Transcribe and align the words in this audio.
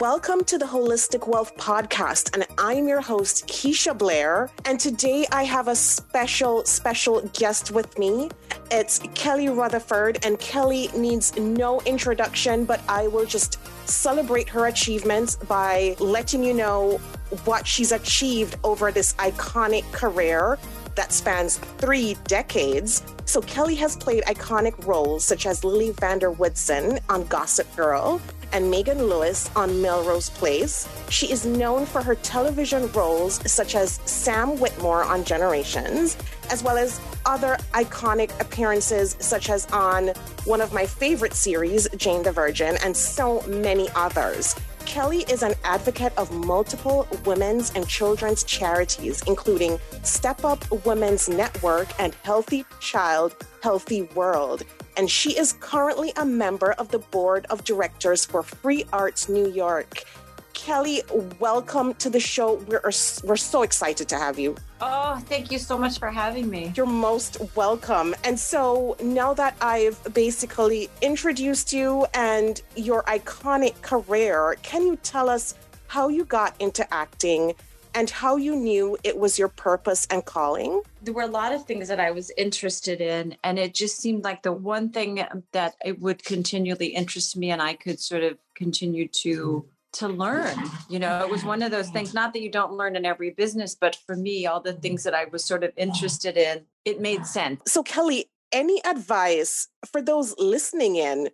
Welcome 0.00 0.42
to 0.44 0.56
the 0.56 0.64
Holistic 0.64 1.28
Wealth 1.28 1.54
Podcast, 1.58 2.32
and 2.32 2.46
I'm 2.56 2.88
your 2.88 3.02
host, 3.02 3.46
Keisha 3.46 3.96
Blair. 3.96 4.50
And 4.64 4.80
today 4.80 5.26
I 5.30 5.42
have 5.42 5.68
a 5.68 5.76
special, 5.76 6.64
special 6.64 7.20
guest 7.34 7.72
with 7.72 7.98
me. 7.98 8.30
It's 8.70 9.00
Kelly 9.14 9.50
Rutherford, 9.50 10.24
and 10.24 10.38
Kelly 10.38 10.88
needs 10.96 11.36
no 11.36 11.82
introduction, 11.82 12.64
but 12.64 12.80
I 12.88 13.08
will 13.08 13.26
just 13.26 13.58
celebrate 13.86 14.48
her 14.48 14.68
achievements 14.68 15.36
by 15.36 15.94
letting 15.98 16.42
you 16.42 16.54
know 16.54 16.96
what 17.44 17.66
she's 17.66 17.92
achieved 17.92 18.56
over 18.64 18.90
this 18.90 19.12
iconic 19.14 19.84
career 19.92 20.58
that 20.94 21.12
spans 21.12 21.58
three 21.58 22.16
decades. 22.24 23.02
So 23.26 23.42
Kelly 23.42 23.74
has 23.74 23.94
played 23.94 24.24
iconic 24.24 24.86
roles 24.86 25.22
such 25.22 25.44
as 25.44 25.64
Lily 25.64 25.90
Vander 25.90 26.32
Woodsen 26.32 26.98
on 27.10 27.26
Gossip 27.26 27.66
Girl, 27.76 28.22
and 28.56 28.70
Megan 28.70 29.02
Lewis 29.02 29.50
on 29.54 29.82
Melrose 29.82 30.30
Place. 30.30 30.88
She 31.10 31.30
is 31.30 31.44
known 31.44 31.84
for 31.84 32.00
her 32.00 32.14
television 32.14 32.90
roles 32.92 33.34
such 33.52 33.74
as 33.74 34.00
Sam 34.06 34.58
Whitmore 34.58 35.04
on 35.04 35.24
Generations, 35.24 36.16
as 36.50 36.62
well 36.62 36.78
as 36.78 36.98
other 37.26 37.58
iconic 37.74 38.30
appearances 38.40 39.14
such 39.18 39.50
as 39.50 39.66
on 39.72 40.08
one 40.46 40.62
of 40.62 40.72
my 40.72 40.86
favorite 40.86 41.34
series, 41.34 41.86
Jane 41.98 42.22
the 42.22 42.32
Virgin, 42.32 42.78
and 42.82 42.96
so 42.96 43.42
many 43.42 43.88
others. 43.94 44.56
Kelly 44.86 45.26
is 45.28 45.42
an 45.42 45.52
advocate 45.64 46.16
of 46.16 46.32
multiple 46.32 47.06
women's 47.26 47.72
and 47.74 47.86
children's 47.86 48.42
charities, 48.42 49.22
including 49.26 49.78
Step 50.02 50.46
Up 50.46 50.64
Women's 50.86 51.28
Network 51.28 51.88
and 51.98 52.14
Healthy 52.22 52.64
Child, 52.80 53.36
Healthy 53.62 54.02
World 54.14 54.64
and 54.96 55.10
she 55.10 55.36
is 55.38 55.54
currently 55.54 56.12
a 56.16 56.24
member 56.24 56.72
of 56.72 56.90
the 56.90 56.98
board 56.98 57.46
of 57.50 57.64
directors 57.64 58.24
for 58.24 58.42
Free 58.42 58.84
Arts 58.92 59.28
New 59.28 59.48
York. 59.50 60.04
Kelly, 60.52 61.02
welcome 61.38 61.94
to 61.94 62.08
the 62.08 62.18
show. 62.18 62.54
We're, 62.54 62.80
we're 62.82 63.36
so 63.36 63.62
excited 63.62 64.08
to 64.08 64.16
have 64.16 64.38
you. 64.38 64.56
Oh, 64.80 65.22
thank 65.26 65.52
you 65.52 65.58
so 65.58 65.76
much 65.76 65.98
for 65.98 66.10
having 66.10 66.48
me. 66.48 66.72
You're 66.74 66.86
most 66.86 67.36
welcome. 67.54 68.14
And 68.24 68.38
so 68.38 68.96
now 69.02 69.34
that 69.34 69.54
I've 69.60 70.02
basically 70.14 70.88
introduced 71.02 71.72
you 71.72 72.06
and 72.14 72.60
your 72.74 73.02
iconic 73.04 73.80
career, 73.82 74.56
can 74.62 74.86
you 74.86 74.96
tell 74.96 75.28
us 75.28 75.54
how 75.88 76.08
you 76.08 76.24
got 76.24 76.54
into 76.58 76.92
acting 76.92 77.54
and 77.96 78.10
how 78.10 78.36
you 78.36 78.54
knew 78.54 78.96
it 79.02 79.18
was 79.18 79.38
your 79.38 79.48
purpose 79.48 80.06
and 80.10 80.24
calling? 80.24 80.82
There 81.02 81.14
were 81.14 81.22
a 81.22 81.26
lot 81.26 81.52
of 81.52 81.64
things 81.64 81.88
that 81.88 81.98
I 81.98 82.10
was 82.10 82.30
interested 82.36 83.00
in, 83.00 83.36
and 83.42 83.58
it 83.58 83.74
just 83.74 83.96
seemed 83.96 84.22
like 84.22 84.42
the 84.42 84.52
one 84.52 84.90
thing 84.90 85.24
that 85.52 85.74
it 85.84 85.98
would 86.00 86.22
continually 86.22 86.88
interest 86.88 87.36
me, 87.36 87.50
and 87.50 87.62
I 87.62 87.74
could 87.74 87.98
sort 87.98 88.22
of 88.22 88.38
continue 88.54 89.08
to 89.22 89.66
to 89.92 90.08
learn. 90.08 90.58
You 90.90 90.98
know, 90.98 91.20
it 91.20 91.30
was 91.30 91.42
one 91.42 91.62
of 91.62 91.70
those 91.70 91.88
things. 91.88 92.12
Not 92.12 92.34
that 92.34 92.42
you 92.42 92.50
don't 92.50 92.74
learn 92.74 92.96
in 92.96 93.06
every 93.06 93.30
business, 93.30 93.74
but 93.74 93.96
for 94.06 94.14
me, 94.14 94.44
all 94.44 94.60
the 94.60 94.74
things 94.74 95.04
that 95.04 95.14
I 95.14 95.24
was 95.24 95.42
sort 95.42 95.64
of 95.64 95.72
interested 95.76 96.36
in, 96.36 96.66
it 96.84 97.00
made 97.00 97.24
sense. 97.24 97.62
So, 97.66 97.82
Kelly, 97.82 98.26
any 98.52 98.84
advice 98.84 99.68
for 99.90 100.02
those 100.02 100.34
listening 100.38 100.96
in 100.96 101.30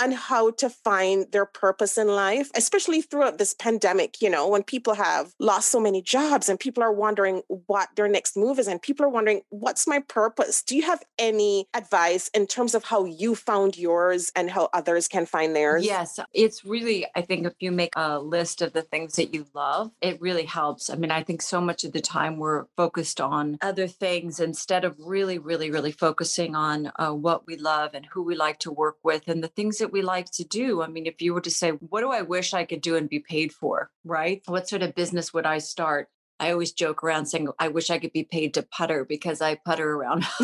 on 0.00 0.12
how 0.12 0.50
to 0.52 0.68
find 0.68 1.26
their 1.32 1.46
purpose 1.46 1.98
in 1.98 2.08
life, 2.08 2.50
especially 2.54 3.02
throughout 3.02 3.38
this 3.38 3.54
pandemic, 3.54 4.20
you 4.20 4.30
know, 4.30 4.48
when 4.48 4.62
people 4.62 4.94
have 4.94 5.32
lost 5.38 5.70
so 5.70 5.80
many 5.80 6.02
jobs 6.02 6.48
and 6.48 6.58
people 6.58 6.82
are 6.82 6.92
wondering 6.92 7.42
what 7.48 7.88
their 7.96 8.08
next 8.08 8.36
move 8.36 8.58
is 8.58 8.68
and 8.68 8.80
people 8.82 9.04
are 9.04 9.10
wondering, 9.10 9.42
what's 9.50 9.86
my 9.86 10.00
purpose? 10.00 10.62
Do 10.62 10.76
you 10.76 10.82
have 10.82 11.02
any 11.18 11.66
advice 11.74 12.28
in 12.28 12.46
terms 12.46 12.74
of 12.74 12.84
how 12.84 13.04
you 13.04 13.34
found 13.34 13.76
yours 13.76 14.32
and 14.36 14.50
how 14.50 14.68
others 14.72 15.08
can 15.08 15.26
find 15.26 15.54
theirs? 15.54 15.84
Yes, 15.84 16.18
it's 16.32 16.64
really, 16.64 17.06
I 17.14 17.22
think 17.22 17.46
if 17.46 17.54
you 17.60 17.72
make 17.72 17.92
a 17.96 18.18
list 18.18 18.62
of 18.62 18.72
the 18.72 18.82
things 18.82 19.16
that 19.16 19.34
you 19.34 19.46
love, 19.54 19.90
it 20.00 20.20
really 20.20 20.44
helps. 20.44 20.90
I 20.90 20.96
mean, 20.96 21.10
I 21.10 21.22
think 21.22 21.42
so 21.42 21.60
much 21.60 21.84
of 21.84 21.92
the 21.92 22.00
time 22.00 22.38
we're 22.38 22.64
focused 22.76 23.20
on 23.20 23.58
other 23.62 23.86
things 23.86 24.40
instead 24.40 24.84
of 24.84 24.96
really, 24.98 25.38
really, 25.38 25.70
really 25.70 25.92
focusing 25.92 26.54
on 26.54 26.92
uh, 26.96 27.12
what 27.12 27.46
we 27.46 27.56
love 27.56 27.94
and 27.94 28.06
who 28.06 28.22
we 28.22 28.34
like 28.34 28.58
to 28.60 28.70
work 28.70 28.96
with 29.02 29.28
and 29.28 29.42
the 29.42 29.48
things 29.48 29.78
that 29.78 29.85
that 29.86 29.92
we 29.92 30.02
like 30.02 30.28
to 30.32 30.42
do. 30.42 30.82
I 30.82 30.88
mean, 30.88 31.06
if 31.06 31.22
you 31.22 31.32
were 31.32 31.40
to 31.40 31.50
say, 31.50 31.70
what 31.70 32.00
do 32.00 32.10
I 32.10 32.22
wish 32.22 32.52
I 32.52 32.64
could 32.64 32.80
do 32.80 32.96
and 32.96 33.08
be 33.08 33.20
paid 33.20 33.52
for, 33.52 33.88
right? 34.04 34.42
What 34.46 34.68
sort 34.68 34.82
of 34.82 34.96
business 34.96 35.32
would 35.32 35.46
I 35.46 35.58
start? 35.58 36.08
I 36.40 36.50
always 36.50 36.72
joke 36.72 37.04
around 37.04 37.26
saying, 37.26 37.48
I 37.60 37.68
wish 37.68 37.88
I 37.88 37.98
could 37.98 38.12
be 38.12 38.24
paid 38.24 38.54
to 38.54 38.64
putter 38.64 39.04
because 39.04 39.40
I 39.40 39.54
putter 39.54 39.88
around 39.88 40.26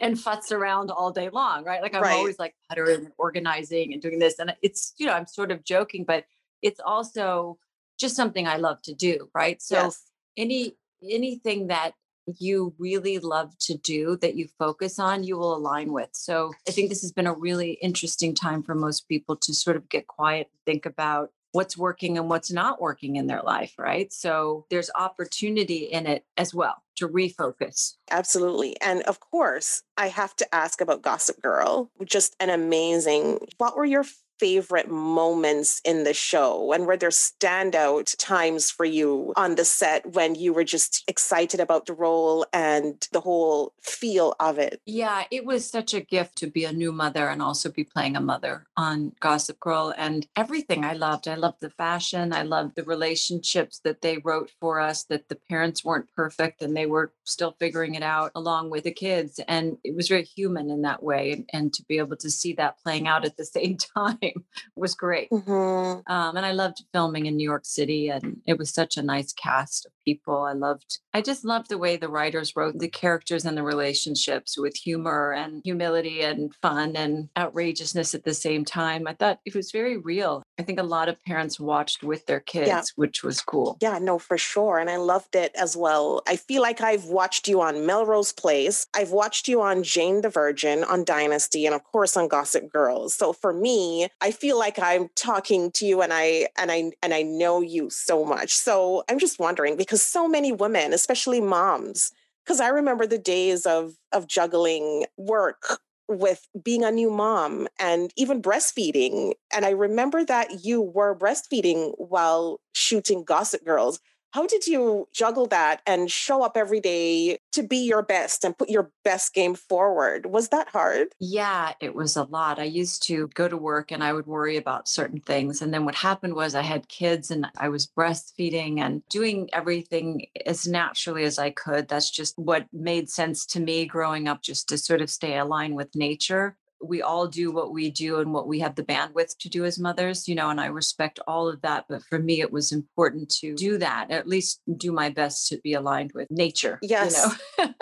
and 0.00 0.16
futz 0.16 0.52
around 0.52 0.92
all 0.92 1.10
day 1.10 1.30
long, 1.30 1.64
right? 1.64 1.82
Like 1.82 1.96
I'm 1.96 2.02
right. 2.02 2.14
always 2.16 2.38
like 2.38 2.54
puttering 2.68 3.06
and 3.06 3.12
organizing 3.18 3.92
and 3.92 4.00
doing 4.00 4.20
this. 4.20 4.38
And 4.38 4.54
it's, 4.62 4.94
you 4.98 5.06
know, 5.06 5.14
I'm 5.14 5.26
sort 5.26 5.50
of 5.50 5.64
joking, 5.64 6.04
but 6.04 6.24
it's 6.62 6.80
also 6.80 7.58
just 7.98 8.14
something 8.14 8.46
I 8.46 8.58
love 8.58 8.80
to 8.82 8.94
do, 8.94 9.28
right? 9.34 9.60
So 9.60 9.76
yes. 9.76 10.04
any 10.36 10.76
anything 11.02 11.66
that 11.66 11.92
you 12.38 12.74
really 12.78 13.18
love 13.18 13.56
to 13.58 13.76
do 13.76 14.16
that 14.18 14.34
you 14.34 14.48
focus 14.58 14.98
on, 14.98 15.24
you 15.24 15.36
will 15.36 15.56
align 15.56 15.92
with. 15.92 16.10
So 16.12 16.52
I 16.68 16.72
think 16.72 16.88
this 16.88 17.02
has 17.02 17.12
been 17.12 17.26
a 17.26 17.32
really 17.32 17.72
interesting 17.82 18.34
time 18.34 18.62
for 18.62 18.74
most 18.74 19.08
people 19.08 19.36
to 19.36 19.54
sort 19.54 19.76
of 19.76 19.88
get 19.88 20.06
quiet, 20.06 20.48
and 20.52 20.64
think 20.64 20.86
about 20.86 21.30
what's 21.52 21.78
working 21.78 22.18
and 22.18 22.28
what's 22.28 22.52
not 22.52 22.80
working 22.80 23.16
in 23.16 23.26
their 23.26 23.40
life, 23.42 23.74
right? 23.78 24.12
So 24.12 24.66
there's 24.68 24.90
opportunity 24.94 25.84
in 25.84 26.06
it 26.06 26.24
as 26.36 26.54
well 26.54 26.82
to 26.96 27.08
refocus. 27.08 27.94
Absolutely. 28.10 28.78
And 28.82 29.02
of 29.04 29.18
course, 29.20 29.82
I 29.96 30.08
have 30.08 30.36
to 30.36 30.54
ask 30.54 30.80
about 30.80 31.02
Gossip 31.02 31.40
Girl, 31.40 31.90
just 32.04 32.36
an 32.38 32.50
amazing. 32.50 33.38
What 33.56 33.76
were 33.76 33.86
your 33.86 34.04
favorite 34.38 34.90
moments 34.90 35.80
in 35.84 36.04
the 36.04 36.14
show 36.14 36.72
and 36.72 36.86
were 36.86 36.96
there 36.96 37.10
standout 37.10 38.14
times 38.18 38.70
for 38.70 38.84
you 38.84 39.32
on 39.36 39.54
the 39.54 39.64
set 39.64 40.14
when 40.14 40.34
you 40.34 40.52
were 40.52 40.64
just 40.64 41.04
excited 41.08 41.60
about 41.60 41.86
the 41.86 41.92
role 41.92 42.44
and 42.52 43.08
the 43.12 43.20
whole 43.20 43.72
feel 43.80 44.34
of 44.40 44.58
it? 44.58 44.80
Yeah, 44.86 45.24
it 45.30 45.44
was 45.44 45.68
such 45.68 45.94
a 45.94 46.00
gift 46.00 46.36
to 46.38 46.46
be 46.46 46.64
a 46.64 46.72
new 46.72 46.92
mother 46.92 47.28
and 47.28 47.42
also 47.42 47.70
be 47.70 47.84
playing 47.84 48.16
a 48.16 48.20
mother 48.20 48.66
on 48.76 49.12
Gossip 49.20 49.60
Girl 49.60 49.94
and 49.96 50.26
everything 50.36 50.84
I 50.84 50.94
loved. 50.94 51.28
I 51.28 51.34
loved 51.34 51.60
the 51.60 51.70
fashion, 51.70 52.32
I 52.32 52.42
loved 52.42 52.76
the 52.76 52.84
relationships 52.84 53.80
that 53.84 54.02
they 54.02 54.18
wrote 54.18 54.50
for 54.60 54.80
us, 54.80 55.04
that 55.04 55.28
the 55.28 55.38
parents 55.48 55.84
weren't 55.84 56.12
perfect 56.14 56.62
and 56.62 56.76
they 56.76 56.86
were 56.86 57.12
still 57.24 57.54
figuring 57.58 57.94
it 57.94 58.02
out 58.02 58.32
along 58.34 58.70
with 58.70 58.84
the 58.84 58.90
kids. 58.90 59.40
And 59.46 59.78
it 59.84 59.94
was 59.94 60.08
very 60.08 60.24
human 60.24 60.70
in 60.70 60.82
that 60.82 61.02
way. 61.02 61.44
And, 61.52 61.68
to 61.78 61.84
be 61.88 61.98
able 61.98 62.16
to 62.16 62.30
see 62.30 62.52
that 62.54 62.78
playing 62.82 63.06
out 63.06 63.24
at 63.24 63.36
the 63.36 63.44
same 63.44 63.76
time 63.96 64.18
was 64.76 64.94
great. 64.94 65.30
Mm-hmm. 65.30 66.10
Um, 66.12 66.36
and 66.36 66.44
I 66.44 66.52
loved 66.52 66.84
filming 66.92 67.26
in 67.26 67.36
New 67.36 67.48
York 67.48 67.64
City, 67.64 68.08
and 68.08 68.38
it 68.46 68.58
was 68.58 68.70
such 68.70 68.96
a 68.96 69.02
nice 69.02 69.32
cast 69.32 69.86
of 69.86 69.92
people. 70.04 70.42
I 70.42 70.52
loved, 70.52 70.98
I 71.12 71.20
just 71.20 71.44
loved 71.44 71.68
the 71.68 71.78
way 71.78 71.96
the 71.96 72.08
writers 72.08 72.54
wrote 72.56 72.78
the 72.78 72.88
characters 72.88 73.44
and 73.44 73.56
the 73.56 73.62
relationships 73.62 74.58
with 74.58 74.76
humor 74.76 75.32
and 75.32 75.60
humility 75.64 76.22
and 76.22 76.54
fun 76.62 76.96
and 76.96 77.28
outrageousness 77.36 78.14
at 78.14 78.24
the 78.24 78.34
same 78.34 78.64
time. 78.64 79.06
I 79.06 79.14
thought 79.14 79.40
it 79.44 79.54
was 79.54 79.70
very 79.70 79.96
real. 79.96 80.42
I 80.58 80.62
think 80.62 80.78
a 80.80 80.84
lot 80.84 81.08
of 81.08 81.22
parents 81.24 81.60
watched 81.60 82.02
with 82.02 82.26
their 82.26 82.40
kids, 82.40 82.68
yeah. 82.68 82.82
which 82.96 83.22
was 83.22 83.40
cool. 83.40 83.76
Yeah, 83.80 83.98
no, 83.98 84.18
for 84.18 84.38
sure. 84.38 84.78
And 84.78 84.90
I 84.90 84.96
loved 84.96 85.34
it 85.34 85.52
as 85.54 85.76
well. 85.76 86.22
I 86.26 86.36
feel 86.36 86.62
like 86.62 86.80
I've 86.80 87.04
watched 87.04 87.48
you 87.48 87.60
on 87.60 87.86
Melrose 87.86 88.32
Place. 88.32 88.86
I've 88.94 89.10
watched 89.10 89.48
you 89.48 89.60
on 89.60 89.82
Jane 89.82 90.22
the 90.22 90.28
Virgin, 90.28 90.84
on 90.84 91.04
Dynasty, 91.04 91.66
and 91.66 91.74
of 91.74 91.84
course 91.84 92.16
on 92.16 92.28
Gossip 92.28 92.70
Girls. 92.70 93.14
So 93.14 93.32
for 93.32 93.52
me, 93.52 94.08
I 94.20 94.30
feel 94.32 94.58
like 94.58 94.78
I'm 94.78 95.08
talking 95.14 95.70
to 95.72 95.86
you 95.86 96.02
and 96.02 96.12
I 96.12 96.48
and 96.56 96.72
I 96.72 96.92
and 97.02 97.14
I 97.14 97.22
know 97.22 97.60
you 97.60 97.90
so 97.90 98.24
much. 98.24 98.54
So 98.54 99.04
I'm 99.08 99.18
just 99.18 99.38
wondering 99.38 99.76
because 99.76 100.02
so 100.02 100.28
many 100.28 100.52
women, 100.52 100.92
especially 100.92 101.40
moms, 101.40 102.10
because 102.44 102.60
I 102.60 102.68
remember 102.68 103.06
the 103.06 103.18
days 103.18 103.64
of 103.66 103.94
of 104.12 104.26
juggling 104.26 105.06
work 105.16 105.78
with 106.08 106.48
being 106.62 106.84
a 106.84 106.90
new 106.90 107.10
mom 107.10 107.68
and 107.78 108.12
even 108.16 108.42
breastfeeding. 108.42 109.34
And 109.54 109.64
I 109.64 109.70
remember 109.70 110.24
that 110.24 110.64
you 110.64 110.80
were 110.80 111.14
breastfeeding 111.16 111.92
while 111.98 112.60
shooting 112.72 113.24
Gossip 113.24 113.64
Girls. 113.64 114.00
How 114.32 114.46
did 114.46 114.66
you 114.66 115.08
juggle 115.12 115.46
that 115.46 115.80
and 115.86 116.10
show 116.10 116.42
up 116.42 116.56
every 116.56 116.80
day 116.80 117.38
to 117.52 117.62
be 117.62 117.78
your 117.78 118.02
best 118.02 118.44
and 118.44 118.56
put 118.56 118.68
your 118.68 118.90
best 119.02 119.32
game 119.32 119.54
forward? 119.54 120.26
Was 120.26 120.50
that 120.50 120.68
hard? 120.68 121.08
Yeah, 121.18 121.72
it 121.80 121.94
was 121.94 122.16
a 122.16 122.24
lot. 122.24 122.58
I 122.58 122.64
used 122.64 123.02
to 123.04 123.28
go 123.28 123.48
to 123.48 123.56
work 123.56 123.90
and 123.90 124.04
I 124.04 124.12
would 124.12 124.26
worry 124.26 124.56
about 124.56 124.88
certain 124.88 125.20
things. 125.20 125.62
And 125.62 125.72
then 125.72 125.86
what 125.86 125.94
happened 125.94 126.34
was 126.34 126.54
I 126.54 126.62
had 126.62 126.88
kids 126.88 127.30
and 127.30 127.46
I 127.56 127.70
was 127.70 127.86
breastfeeding 127.86 128.80
and 128.80 129.02
doing 129.08 129.48
everything 129.52 130.26
as 130.44 130.68
naturally 130.68 131.24
as 131.24 131.38
I 131.38 131.50
could. 131.50 131.88
That's 131.88 132.10
just 132.10 132.38
what 132.38 132.66
made 132.72 133.08
sense 133.08 133.46
to 133.46 133.60
me 133.60 133.86
growing 133.86 134.28
up, 134.28 134.42
just 134.42 134.68
to 134.68 134.78
sort 134.78 135.00
of 135.00 135.10
stay 135.10 135.38
aligned 135.38 135.74
with 135.74 135.96
nature 135.96 136.56
we 136.80 137.02
all 137.02 137.26
do 137.26 137.50
what 137.50 137.72
we 137.72 137.90
do 137.90 138.20
and 138.20 138.32
what 138.32 138.46
we 138.46 138.60
have 138.60 138.74
the 138.74 138.84
bandwidth 138.84 139.36
to 139.38 139.48
do 139.48 139.64
as 139.64 139.78
mothers, 139.78 140.28
you 140.28 140.34
know, 140.34 140.50
and 140.50 140.60
I 140.60 140.66
respect 140.66 141.18
all 141.26 141.48
of 141.48 141.60
that. 141.62 141.86
But 141.88 142.02
for 142.04 142.18
me, 142.18 142.40
it 142.40 142.52
was 142.52 142.72
important 142.72 143.30
to 143.40 143.54
do 143.54 143.78
that, 143.78 144.10
at 144.10 144.28
least 144.28 144.60
do 144.76 144.92
my 144.92 145.10
best 145.10 145.48
to 145.48 145.58
be 145.58 145.74
aligned 145.74 146.12
with 146.14 146.30
nature. 146.30 146.78
Yes. 146.82 147.36
You 147.58 147.64
know? 147.64 147.74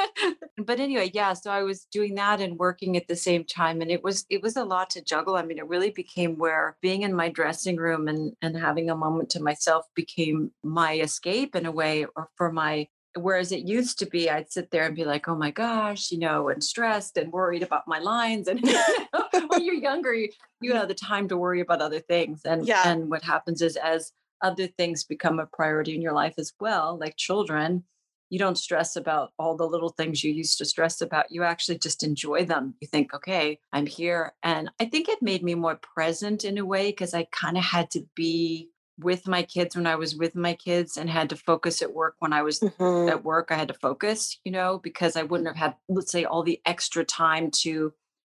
but 0.64 0.80
anyway, 0.80 1.10
yeah. 1.12 1.34
So 1.34 1.50
I 1.50 1.62
was 1.62 1.86
doing 1.92 2.14
that 2.14 2.40
and 2.40 2.58
working 2.58 2.96
at 2.96 3.08
the 3.08 3.16
same 3.16 3.44
time. 3.44 3.82
And 3.82 3.90
it 3.90 4.02
was 4.02 4.24
it 4.30 4.42
was 4.42 4.56
a 4.56 4.64
lot 4.64 4.90
to 4.90 5.04
juggle. 5.04 5.36
I 5.36 5.42
mean, 5.42 5.58
it 5.58 5.68
really 5.68 5.90
became 5.90 6.36
where 6.36 6.76
being 6.80 7.02
in 7.02 7.14
my 7.14 7.28
dressing 7.28 7.76
room 7.76 8.08
and 8.08 8.32
and 8.42 8.56
having 8.56 8.90
a 8.90 8.96
moment 8.96 9.30
to 9.30 9.42
myself 9.42 9.86
became 9.94 10.52
my 10.62 10.98
escape 10.98 11.54
in 11.54 11.66
a 11.66 11.72
way 11.72 12.06
or 12.16 12.28
for 12.36 12.50
my 12.50 12.88
Whereas 13.16 13.52
it 13.52 13.66
used 13.66 13.98
to 14.00 14.06
be, 14.06 14.28
I'd 14.30 14.52
sit 14.52 14.70
there 14.70 14.84
and 14.84 14.94
be 14.94 15.04
like, 15.04 15.28
oh 15.28 15.36
my 15.36 15.50
gosh, 15.50 16.10
you 16.10 16.18
know, 16.18 16.48
and 16.48 16.62
stressed 16.62 17.16
and 17.16 17.32
worried 17.32 17.62
about 17.62 17.88
my 17.88 17.98
lines. 17.98 18.48
And 18.48 18.60
you 18.60 18.72
know, 19.14 19.46
when 19.48 19.64
you're 19.64 19.74
younger, 19.74 20.12
you, 20.14 20.28
you 20.60 20.74
have 20.74 20.88
the 20.88 20.94
time 20.94 21.28
to 21.28 21.36
worry 21.36 21.60
about 21.60 21.80
other 21.80 22.00
things. 22.00 22.42
And, 22.44 22.66
yeah. 22.66 22.82
and 22.86 23.10
what 23.10 23.22
happens 23.22 23.62
is 23.62 23.76
as 23.76 24.12
other 24.42 24.66
things 24.66 25.04
become 25.04 25.38
a 25.38 25.46
priority 25.46 25.94
in 25.94 26.02
your 26.02 26.12
life 26.12 26.34
as 26.38 26.52
well, 26.60 26.98
like 26.98 27.16
children, 27.16 27.84
you 28.28 28.38
don't 28.38 28.58
stress 28.58 28.96
about 28.96 29.32
all 29.38 29.56
the 29.56 29.66
little 29.66 29.90
things 29.90 30.24
you 30.24 30.32
used 30.32 30.58
to 30.58 30.64
stress 30.64 31.00
about. 31.00 31.30
You 31.30 31.44
actually 31.44 31.78
just 31.78 32.02
enjoy 32.02 32.44
them. 32.44 32.74
You 32.80 32.88
think, 32.88 33.14
okay, 33.14 33.60
I'm 33.72 33.86
here. 33.86 34.34
And 34.42 34.70
I 34.80 34.86
think 34.86 35.08
it 35.08 35.22
made 35.22 35.42
me 35.42 35.54
more 35.54 35.76
present 35.76 36.44
in 36.44 36.58
a 36.58 36.64
way 36.64 36.90
because 36.90 37.14
I 37.14 37.28
kind 37.30 37.56
of 37.56 37.64
had 37.64 37.90
to 37.92 38.04
be 38.14 38.70
with 38.98 39.26
my 39.28 39.42
kids 39.42 39.76
when 39.76 39.86
I 39.86 39.96
was 39.96 40.16
with 40.16 40.34
my 40.34 40.54
kids 40.54 40.96
and 40.96 41.10
had 41.10 41.30
to 41.30 41.36
focus 41.36 41.82
at 41.82 41.92
work 41.94 42.16
when 42.18 42.32
I 42.32 42.42
was 42.42 42.62
Mhm. 42.62 43.08
at 43.08 43.24
work. 43.24 43.48
I 43.50 43.56
had 43.56 43.68
to 43.68 43.74
focus, 43.74 44.38
you 44.44 44.52
know, 44.52 44.78
because 44.78 45.16
I 45.16 45.22
wouldn't 45.24 45.48
have 45.48 45.56
had, 45.56 45.76
let's 45.88 46.12
say, 46.12 46.24
all 46.24 46.42
the 46.42 46.60
extra 46.66 47.04
time 47.04 47.50
to 47.62 47.92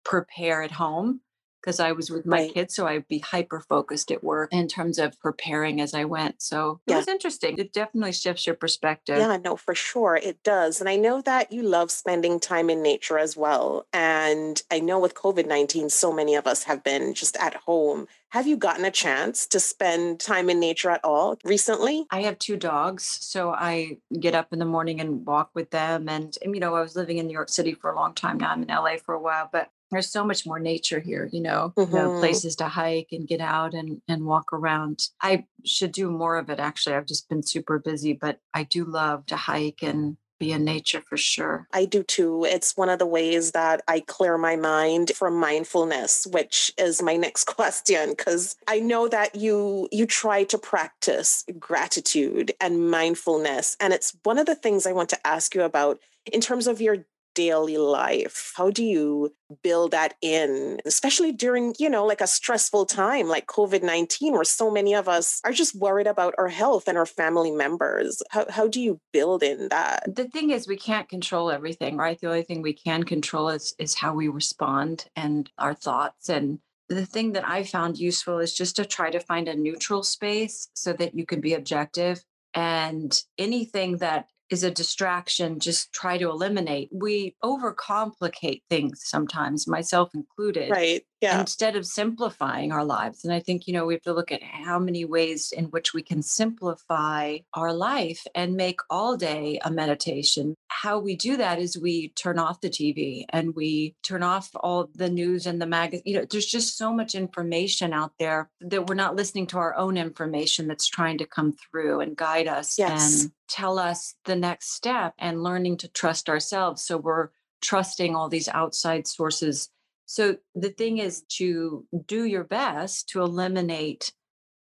prepare 0.04 0.62
at 0.62 0.72
home 0.72 1.20
because 1.68 1.80
I 1.80 1.92
was 1.92 2.08
with 2.08 2.24
my 2.24 2.38
Right. 2.38 2.54
kids. 2.54 2.74
So 2.74 2.86
I'd 2.86 3.06
be 3.08 3.18
hyper 3.18 3.60
focused 3.60 4.10
at 4.10 4.24
work 4.24 4.50
in 4.54 4.68
terms 4.68 4.98
of 4.98 5.20
preparing 5.20 5.82
as 5.82 5.92
I 5.92 6.04
went. 6.04 6.40
So 6.40 6.80
it 6.86 6.92
Yeah. 6.92 6.96
was 6.96 7.08
interesting. 7.08 7.58
It 7.58 7.74
definitely 7.74 8.12
shifts 8.12 8.46
your 8.46 8.56
perspective. 8.56 9.18
Yeah, 9.18 9.36
no, 9.36 9.54
for 9.54 9.74
sure 9.74 10.16
it 10.16 10.42
does. 10.42 10.80
And 10.80 10.88
I 10.88 10.96
know 10.96 11.20
that 11.20 11.52
you 11.52 11.62
love 11.62 11.90
spending 11.90 12.40
time 12.40 12.70
in 12.70 12.80
nature 12.80 13.18
as 13.18 13.36
well. 13.36 13.86
And 13.92 14.62
I 14.70 14.80
know 14.80 14.98
with 14.98 15.12
COVID 15.12 15.44
19, 15.46 15.90
so 15.90 16.10
many 16.10 16.36
of 16.36 16.46
us 16.46 16.62
have 16.64 16.82
been 16.82 17.12
just 17.12 17.36
at 17.36 17.52
home. 17.54 18.08
Have 18.30 18.46
you 18.46 18.56
gotten 18.56 18.86
a 18.86 18.90
chance 18.90 19.46
to 19.48 19.60
spend 19.60 20.20
time 20.20 20.48
in 20.48 20.58
nature 20.60 20.88
at 20.90 21.04
all 21.04 21.36
recently? 21.44 22.06
I 22.10 22.22
have 22.22 22.38
two 22.38 22.56
dogs, 22.56 23.04
so 23.04 23.50
I 23.50 23.98
get 24.18 24.34
up 24.34 24.54
in 24.54 24.58
the 24.58 24.64
morning 24.64 25.00
and 25.00 25.26
walk 25.26 25.50
with 25.54 25.70
them. 25.70 26.08
And, 26.08 26.36
you 26.42 26.60
know, 26.60 26.74
I 26.74 26.80
was 26.80 26.96
living 26.96 27.18
in 27.18 27.26
New 27.26 27.32
York 27.34 27.50
City 27.50 27.74
for 27.74 27.90
a 27.90 27.96
long 27.96 28.14
time 28.14 28.38
now. 28.38 28.52
I'm 28.52 28.62
in 28.62 28.68
LA 28.68 28.96
for 28.96 29.14
a 29.14 29.20
while, 29.20 29.48
but 29.52 29.70
there's 29.90 30.10
so 30.10 30.24
much 30.24 30.46
more 30.46 30.58
nature 30.58 31.00
here, 31.00 31.28
you 31.32 31.40
know, 31.40 31.72
you 31.76 31.86
know, 31.86 32.10
Mhm. 32.10 32.18
places 32.20 32.56
to 32.56 32.68
hike 32.68 33.08
and 33.12 33.26
get 33.26 33.40
out 33.40 33.74
and 33.74 34.00
and 34.08 34.24
walk 34.26 34.52
around. 34.52 35.08
I 35.20 35.46
should 35.64 35.92
do 35.92 36.10
more 36.10 36.36
of 36.36 36.50
it 36.50 36.60
actually. 36.60 36.94
I've 36.96 37.06
just 37.06 37.28
been 37.28 37.42
super 37.42 37.78
busy, 37.78 38.12
but 38.12 38.40
I 38.54 38.64
do 38.64 38.84
love 38.84 39.26
to 39.26 39.36
hike 39.36 39.82
and 39.82 40.16
be 40.38 40.52
in 40.52 40.64
nature 40.64 41.02
for 41.08 41.16
sure. 41.16 41.66
I 41.72 41.84
do 41.84 42.04
too. 42.04 42.44
It's 42.44 42.76
one 42.76 42.88
of 42.88 43.00
the 43.00 43.06
ways 43.06 43.50
that 43.52 43.82
I 43.88 43.98
clear 43.98 44.38
my 44.38 44.54
mind 44.54 45.10
from 45.16 45.34
mindfulness, 45.34 46.28
which 46.28 46.72
is 46.78 47.02
my 47.02 47.16
next 47.26 47.44
question 47.44 48.10
because 48.10 48.54
I 48.68 48.78
know 48.78 49.08
that 49.08 49.34
you 49.34 49.88
you 49.90 50.06
try 50.06 50.44
to 50.44 50.58
practice 50.58 51.44
gratitude 51.58 52.52
and 52.60 52.90
mindfulness 52.90 53.76
and 53.80 53.92
it's 53.92 54.16
one 54.22 54.38
of 54.38 54.46
the 54.46 54.54
things 54.54 54.86
I 54.86 54.92
want 54.92 55.08
to 55.10 55.26
ask 55.26 55.54
you 55.54 55.62
about 55.62 55.98
in 56.32 56.40
terms 56.40 56.66
of 56.66 56.80
your 56.80 56.98
daily 57.38 57.76
life. 57.76 58.52
How 58.56 58.68
do 58.68 58.82
you 58.82 59.32
build 59.62 59.92
that 59.92 60.14
in, 60.20 60.80
especially 60.84 61.30
during, 61.30 61.72
you 61.78 61.88
know, 61.88 62.04
like 62.04 62.20
a 62.20 62.26
stressful 62.26 62.84
time 62.86 63.28
like 63.28 63.46
COVID-19 63.46 64.32
where 64.32 64.42
so 64.42 64.72
many 64.72 64.92
of 64.92 65.08
us 65.08 65.40
are 65.44 65.52
just 65.52 65.76
worried 65.76 66.08
about 66.08 66.34
our 66.36 66.48
health 66.48 66.88
and 66.88 66.98
our 66.98 67.06
family 67.06 67.52
members. 67.52 68.20
How 68.30 68.46
how 68.50 68.66
do 68.66 68.80
you 68.80 69.00
build 69.12 69.44
in 69.44 69.68
that? 69.68 70.16
The 70.16 70.24
thing 70.24 70.50
is 70.50 70.66
we 70.66 70.76
can't 70.76 71.08
control 71.08 71.48
everything, 71.48 71.96
right? 71.96 72.20
The 72.20 72.26
only 72.26 72.42
thing 72.42 72.60
we 72.60 72.72
can 72.72 73.04
control 73.04 73.50
is 73.50 73.72
is 73.78 73.94
how 73.94 74.14
we 74.14 74.26
respond 74.26 75.06
and 75.14 75.48
our 75.58 75.74
thoughts 75.74 76.28
and 76.28 76.58
the 76.88 77.06
thing 77.06 77.32
that 77.34 77.46
I 77.46 77.62
found 77.62 77.98
useful 77.98 78.38
is 78.40 78.52
just 78.52 78.74
to 78.76 78.84
try 78.84 79.10
to 79.10 79.20
find 79.20 79.46
a 79.46 79.54
neutral 79.54 80.02
space 80.02 80.68
so 80.74 80.92
that 80.94 81.14
you 81.14 81.24
can 81.24 81.40
be 81.40 81.54
objective 81.54 82.24
and 82.54 83.22
anything 83.36 83.98
that 83.98 84.26
is 84.50 84.62
a 84.62 84.70
distraction 84.70 85.58
just 85.60 85.92
try 85.92 86.18
to 86.18 86.28
eliminate 86.28 86.88
we 86.92 87.34
overcomplicate 87.44 88.62
things 88.70 89.00
sometimes 89.04 89.66
myself 89.66 90.10
included 90.14 90.70
Right. 90.70 91.02
Yeah. 91.20 91.40
instead 91.40 91.74
of 91.76 91.84
simplifying 91.84 92.70
our 92.70 92.84
lives. 92.84 93.24
And 93.24 93.32
I 93.32 93.40
think, 93.40 93.66
you 93.66 93.72
know, 93.72 93.84
we 93.86 93.94
have 93.94 94.02
to 94.02 94.12
look 94.14 94.30
at 94.30 94.42
how 94.42 94.78
many 94.78 95.04
ways 95.04 95.52
in 95.52 95.64
which 95.66 95.92
we 95.92 96.02
can 96.02 96.22
simplify 96.22 97.38
our 97.54 97.72
life 97.72 98.26
and 98.34 98.54
make 98.56 98.80
all 98.90 99.16
day 99.16 99.58
a 99.64 99.70
meditation. 99.70 100.54
How 100.68 100.98
we 100.98 101.16
do 101.16 101.36
that 101.36 101.58
is 101.58 101.76
we 101.76 102.10
turn 102.10 102.38
off 102.38 102.60
the 102.60 102.68
TV 102.70 103.24
and 103.30 103.54
we 103.56 103.96
turn 104.02 104.22
off 104.22 104.50
all 104.54 104.90
the 104.94 105.10
news 105.10 105.46
and 105.46 105.60
the 105.60 105.66
magazine. 105.66 106.02
You 106.06 106.18
know, 106.18 106.26
there's 106.30 106.46
just 106.46 106.76
so 106.76 106.92
much 106.92 107.14
information 107.14 107.92
out 107.92 108.12
there 108.18 108.50
that 108.60 108.86
we're 108.86 108.94
not 108.94 109.16
listening 109.16 109.46
to 109.48 109.58
our 109.58 109.74
own 109.74 109.96
information 109.96 110.68
that's 110.68 110.86
trying 110.86 111.18
to 111.18 111.26
come 111.26 111.52
through 111.52 112.00
and 112.00 112.16
guide 112.16 112.46
us 112.48 112.78
Yes. 112.78 113.22
and 113.24 113.32
tell 113.48 113.78
us 113.78 114.14
the 114.24 114.36
next 114.36 114.72
step 114.72 115.14
and 115.18 115.42
learning 115.42 115.78
to 115.78 115.88
trust 115.88 116.28
ourselves. 116.28 116.84
So 116.84 116.96
we're 116.96 117.30
trusting 117.60 118.14
all 118.14 118.28
these 118.28 118.48
outside 118.48 119.06
sources 119.08 119.68
so 120.10 120.38
the 120.54 120.70
thing 120.70 120.96
is 120.96 121.20
to 121.36 121.84
do 122.06 122.24
your 122.24 122.44
best 122.44 123.10
to 123.10 123.20
eliminate 123.20 124.10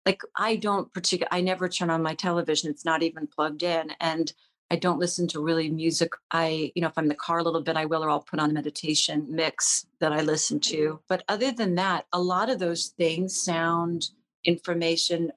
like 0.06 0.22
I 0.36 0.54
don't 0.54 0.92
particular 0.94 1.28
I 1.32 1.40
never 1.40 1.68
turn 1.68 1.90
on 1.90 2.00
my 2.00 2.14
television. 2.14 2.70
It's 2.70 2.84
not 2.84 3.02
even 3.02 3.26
plugged 3.26 3.64
in 3.64 3.90
and 4.00 4.32
I 4.70 4.76
don't 4.76 5.00
listen 5.00 5.26
to 5.28 5.42
really 5.42 5.68
music. 5.68 6.12
I, 6.30 6.70
you 6.76 6.80
know, 6.80 6.88
if 6.88 6.96
I'm 6.96 7.04
in 7.04 7.08
the 7.08 7.14
car 7.16 7.40
a 7.40 7.42
little 7.42 7.60
bit, 7.60 7.76
I 7.76 7.84
will, 7.84 8.02
or 8.02 8.08
I'll 8.08 8.22
put 8.22 8.38
on 8.38 8.50
a 8.50 8.54
meditation 8.54 9.26
mix 9.28 9.84
that 10.00 10.12
I 10.12 10.22
listen 10.22 10.60
mm-hmm. 10.60 10.76
to. 10.76 11.00
But 11.08 11.24
other 11.28 11.52
than 11.52 11.74
that, 11.74 12.06
a 12.12 12.20
lot 12.20 12.48
of 12.48 12.58
those 12.58 12.94
things, 12.96 13.38
sound, 13.38 14.08
information, 14.44 15.32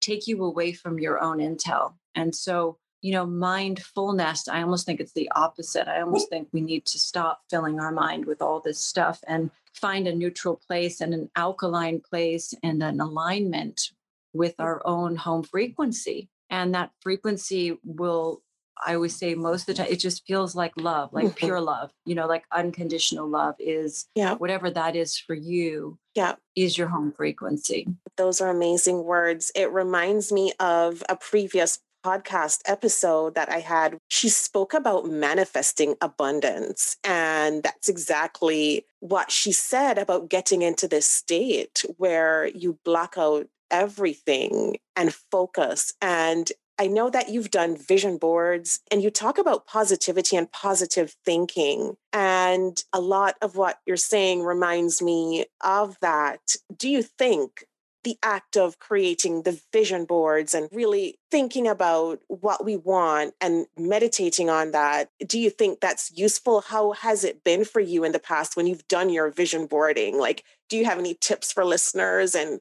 take 0.00 0.26
you 0.26 0.42
away 0.44 0.72
from 0.72 0.98
your 0.98 1.22
own 1.22 1.38
intel. 1.38 1.94
And 2.14 2.34
so 2.34 2.78
you 3.02 3.12
know, 3.12 3.26
mindfulness, 3.26 4.48
I 4.48 4.62
almost 4.62 4.84
think 4.86 5.00
it's 5.00 5.12
the 5.12 5.30
opposite. 5.34 5.88
I 5.88 6.00
almost 6.00 6.28
think 6.28 6.48
we 6.52 6.60
need 6.60 6.84
to 6.86 6.98
stop 6.98 7.42
filling 7.48 7.80
our 7.80 7.92
mind 7.92 8.26
with 8.26 8.42
all 8.42 8.60
this 8.60 8.78
stuff 8.78 9.20
and 9.26 9.50
find 9.72 10.06
a 10.06 10.14
neutral 10.14 10.60
place 10.66 11.00
and 11.00 11.14
an 11.14 11.30
alkaline 11.36 12.00
place 12.00 12.52
and 12.62 12.82
an 12.82 13.00
alignment 13.00 13.90
with 14.34 14.54
our 14.58 14.82
own 14.84 15.16
home 15.16 15.42
frequency. 15.42 16.28
And 16.50 16.74
that 16.74 16.90
frequency 17.00 17.78
will, 17.84 18.42
I 18.84 18.94
always 18.94 19.16
say 19.16 19.34
most 19.34 19.62
of 19.62 19.66
the 19.76 19.82
time, 19.82 19.92
it 19.92 19.96
just 20.00 20.26
feels 20.26 20.54
like 20.54 20.72
love, 20.76 21.12
like 21.12 21.28
Mhm. 21.28 21.36
pure 21.36 21.60
love, 21.60 21.92
you 22.04 22.14
know, 22.14 22.26
like 22.26 22.44
unconditional 22.52 23.26
love 23.28 23.54
is 23.58 24.06
Yeah. 24.14 24.34
whatever 24.34 24.70
that 24.70 24.94
is 24.96 25.16
for 25.16 25.34
you 25.34 25.98
Yeah. 26.14 26.36
is 26.56 26.76
your 26.76 26.88
home 26.88 27.12
frequency. 27.12 27.86
Those 28.16 28.40
are 28.40 28.50
amazing 28.50 29.04
words. 29.04 29.52
It 29.54 29.72
reminds 29.72 30.32
me 30.32 30.52
of 30.60 31.02
a 31.08 31.16
previous 31.16 31.78
podcast 32.04 32.60
episode 32.66 33.34
that 33.34 33.50
I 33.50 33.60
had. 33.60 33.98
She 34.08 34.28
spoke 34.28 34.74
about 34.74 35.06
manifesting 35.06 35.96
abundance. 36.00 36.96
And 37.04 37.62
that's 37.62 37.88
exactly 37.88 38.86
what 39.00 39.30
she 39.30 39.52
said 39.52 39.98
about 39.98 40.28
getting 40.28 40.62
into 40.62 40.86
this 40.86 41.06
state 41.06 41.84
where 41.96 42.46
you 42.46 42.78
block 42.84 43.14
out 43.16 43.48
everything 43.70 44.78
and 44.96 45.14
focus. 45.14 45.94
And 46.02 46.50
I 46.80 46.86
know 46.86 47.10
that 47.10 47.28
you've 47.28 47.50
done 47.50 47.76
vision 47.76 48.16
boards 48.16 48.80
and 48.90 49.02
you 49.02 49.10
talk 49.10 49.36
about 49.36 49.66
positivity 49.66 50.34
and 50.34 50.50
positive 50.50 51.14
thinking. 51.26 51.96
And 52.10 52.82
a 52.90 53.00
lot 53.00 53.36
of 53.42 53.54
what 53.54 53.80
you're 53.84 53.98
saying 53.98 54.44
reminds 54.44 55.02
me 55.02 55.44
of 55.60 55.98
that. 56.00 56.56
Do 56.74 56.88
you 56.88 57.02
think 57.02 57.66
the 58.02 58.16
act 58.22 58.56
of 58.56 58.78
creating 58.78 59.42
the 59.42 59.60
vision 59.72 60.04
boards 60.04 60.54
and 60.54 60.68
really 60.72 61.18
thinking 61.30 61.66
about 61.66 62.20
what 62.28 62.64
we 62.64 62.76
want 62.76 63.34
and 63.40 63.66
meditating 63.76 64.48
on 64.48 64.70
that, 64.72 65.10
do 65.26 65.38
you 65.38 65.50
think 65.50 65.80
that's 65.80 66.10
useful? 66.16 66.62
How 66.62 66.92
has 66.92 67.24
it 67.24 67.44
been 67.44 67.64
for 67.64 67.80
you 67.80 68.04
in 68.04 68.12
the 68.12 68.18
past 68.18 68.56
when 68.56 68.66
you've 68.66 68.88
done 68.88 69.10
your 69.10 69.30
vision 69.30 69.66
boarding? 69.66 70.18
Like, 70.18 70.44
do 70.68 70.76
you 70.76 70.84
have 70.84 70.98
any 70.98 71.14
tips 71.14 71.52
for 71.52 71.64
listeners 71.64 72.34
and 72.34 72.60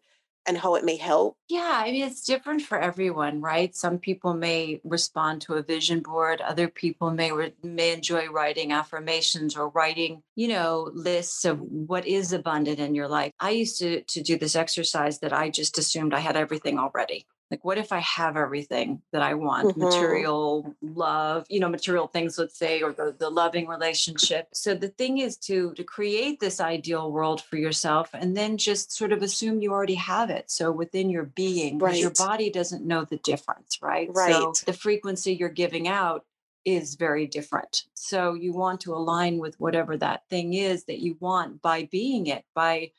and 0.50 0.58
how 0.58 0.74
it 0.74 0.84
may 0.84 0.98
help? 0.98 1.38
Yeah, 1.48 1.84
I 1.86 1.92
mean, 1.92 2.04
it's 2.04 2.26
different 2.26 2.64
for 2.64 2.80
everyone, 2.80 3.40
right? 3.40 3.74
Some 3.76 4.00
people 4.00 4.34
may 4.34 4.82
respond 4.84 5.42
to 5.44 5.54
a 5.54 5.62
vision 5.62 6.02
board. 6.02 6.42
Other 6.42 6.68
people 6.68 7.12
may 7.12 7.32
re- 7.32 7.54
may 7.64 7.94
enjoy 7.94 8.28
writing 8.30 8.72
affirmations 8.72 9.56
or 9.56 9.70
writing, 9.70 10.24
you 10.36 10.48
know, 10.48 10.90
lists 10.92 11.46
of 11.46 11.62
what 11.62 12.08
is 12.08 12.34
abundant 12.34 12.80
in 12.80 12.96
your 12.96 13.08
life. 13.08 13.32
I 13.40 13.52
used 13.52 13.78
to 13.80 14.02
to 14.02 14.22
do 14.24 14.38
this 14.38 14.56
exercise 14.56 15.20
that 15.20 15.34
I 15.34 15.52
just 15.52 15.78
assumed 15.78 16.16
I 16.16 16.20
had 16.20 16.36
everything 16.36 16.80
already 16.80 17.28
like 17.52 17.64
what 17.64 17.78
if 17.78 17.92
i 17.92 18.00
have 18.00 18.38
everything 18.38 19.02
that 19.12 19.22
i 19.22 19.34
want 19.34 19.68
mm-hmm. 19.68 19.84
material 19.84 20.76
love 20.82 21.46
you 21.50 21.60
know 21.60 21.70
material 21.70 22.08
things 22.08 22.38
let's 22.38 22.58
say 22.58 22.82
or 22.82 22.92
the, 22.94 23.16
the 23.18 23.30
loving 23.30 23.68
relationship 23.68 24.48
so 24.54 24.74
the 24.74 24.90
thing 24.90 25.18
is 25.20 25.38
to 25.38 25.74
to 25.74 25.84
create 25.84 26.40
this 26.40 26.60
ideal 26.60 27.12
world 27.12 27.42
for 27.42 27.58
yourself 27.58 28.10
and 28.14 28.36
then 28.36 28.58
just 28.58 28.92
sort 28.92 29.12
of 29.12 29.22
assume 29.22 29.62
you 29.62 29.72
already 29.72 29.96
have 29.96 30.30
it 30.30 30.50
so 30.50 30.72
within 30.72 31.10
your 31.10 31.24
being 31.24 31.78
because 31.78 31.94
right. 31.94 32.02
your 32.02 32.12
body 32.12 32.50
doesn't 32.50 32.86
know 32.86 33.06
the 33.06 33.18
difference 33.18 33.80
right 33.82 34.10
right 34.14 34.34
so 34.34 34.54
the 34.66 34.74
frequency 34.74 35.34
you're 35.34 35.50
giving 35.50 35.88
out 35.88 36.26
is 36.66 36.96
very 36.96 37.26
different. 37.26 37.84
So 37.94 38.34
you 38.34 38.54
want 38.54 38.82
to 38.82 38.94
align 38.94 39.38
with 39.38 39.60
whatever 39.60 39.98
that 39.98 40.24
thing 40.30 40.54
is 40.54 40.86
that 40.86 41.00
you 41.00 41.18
want 41.20 41.62
by 41.62 41.88
being 41.92 42.28
it, 42.28 42.46
by 42.54 42.92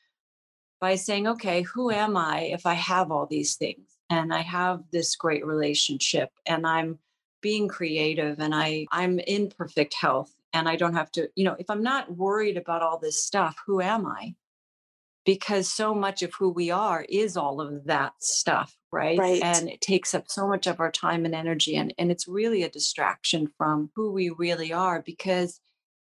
by 0.79 0.95
saying, 0.95 1.27
okay, 1.27 1.61
who 1.61 1.91
am 1.91 2.17
I 2.17 2.41
if 2.41 2.65
I 2.65 2.73
have 2.73 3.11
all 3.11 3.27
these 3.27 3.55
things? 3.55 3.90
And 4.11 4.33
I 4.33 4.41
have 4.41 4.83
this 4.91 5.15
great 5.15 5.45
relationship 5.45 6.29
and 6.45 6.67
I'm 6.67 6.99
being 7.41 7.67
creative 7.67 8.39
and 8.39 8.53
I 8.53 8.85
I'm 8.91 9.17
in 9.19 9.49
perfect 9.49 9.95
health 9.95 10.35
and 10.53 10.67
I 10.67 10.75
don't 10.75 10.93
have 10.93 11.11
to, 11.13 11.29
you 11.35 11.45
know, 11.45 11.55
if 11.57 11.69
I'm 11.69 11.81
not 11.81 12.15
worried 12.15 12.57
about 12.57 12.81
all 12.83 12.99
this 12.99 13.23
stuff, 13.23 13.55
who 13.65 13.81
am 13.81 14.05
I? 14.05 14.35
Because 15.25 15.69
so 15.69 15.95
much 15.95 16.23
of 16.23 16.33
who 16.33 16.49
we 16.49 16.71
are 16.71 17.05
is 17.07 17.37
all 17.37 17.61
of 17.61 17.85
that 17.85 18.13
stuff, 18.19 18.75
right? 18.91 19.17
right. 19.17 19.41
And 19.41 19.69
it 19.69 19.79
takes 19.79 20.13
up 20.13 20.29
so 20.29 20.45
much 20.45 20.67
of 20.67 20.79
our 20.79 20.91
time 20.91 21.25
and 21.25 21.33
energy 21.33 21.77
and 21.77 21.93
and 21.97 22.11
it's 22.11 22.27
really 22.27 22.63
a 22.63 22.69
distraction 22.69 23.47
from 23.57 23.91
who 23.95 24.11
we 24.11 24.29
really 24.29 24.73
are 24.73 25.01
because 25.01 25.61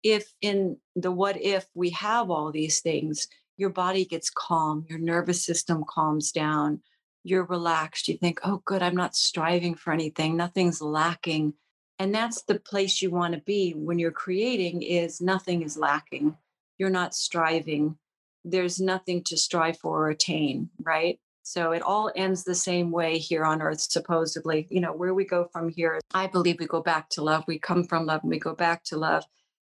if 0.04 0.34
in 0.42 0.78
the 0.98 1.12
what 1.12 1.42
if 1.42 1.66
we 1.74 1.92
have 1.92 2.30
all 2.30 2.52
these 2.52 2.82
things, 2.82 3.30
your 3.56 3.70
body 3.70 4.04
gets 4.04 4.30
calm, 4.30 4.86
your 4.90 5.00
nervous 5.00 5.46
system 5.46 5.86
calms 5.88 6.34
down, 6.34 6.82
you're 7.24 7.46
relaxed. 7.46 8.08
You 8.08 8.18
think, 8.18 8.40
oh, 8.44 8.62
good, 8.66 8.82
I'm 8.84 8.96
not 8.96 9.16
striving 9.16 9.76
for 9.76 9.94
anything, 9.94 10.36
nothing's 10.36 10.82
lacking. 10.82 11.54
And 12.00 12.14
that's 12.14 12.42
the 12.44 12.60
place 12.60 13.02
you 13.02 13.12
want 13.12 13.34
to 13.34 13.42
be 13.42 13.72
when 13.72 14.00
you're 14.00 14.12
creating 14.12 14.82
is 14.82 15.22
nothing 15.22 15.62
is 15.62 15.78
lacking. 15.78 16.36
You're 16.78 16.90
not 16.90 17.14
striving. 17.14 17.98
There's 18.44 18.80
nothing 18.80 19.24
to 19.26 19.38
strive 19.38 19.78
for 19.78 20.06
or 20.06 20.10
attain, 20.10 20.70
right? 20.82 21.20
So 21.44 21.72
it 21.72 21.82
all 21.82 22.12
ends 22.16 22.44
the 22.44 22.56
same 22.56 22.90
way 22.90 23.18
here 23.18 23.46
on 23.46 23.62
earth, 23.62 23.82
supposedly. 23.82 24.68
You 24.70 24.82
know, 24.82 24.94
where 24.94 25.14
we 25.14 25.26
go 25.26 25.48
from 25.52 25.70
here, 25.70 26.00
I 26.14 26.28
believe 26.28 26.58
we 26.60 26.66
go 26.66 26.82
back 26.82 27.10
to 27.10 27.22
love. 27.22 27.44
We 27.48 27.60
come 27.60 27.84
from 27.84 28.06
love 28.06 28.22
and 28.24 28.32
we 28.32 28.40
go 28.40 28.56
back 28.56 28.84
to 28.86 28.98
love. 28.98 29.26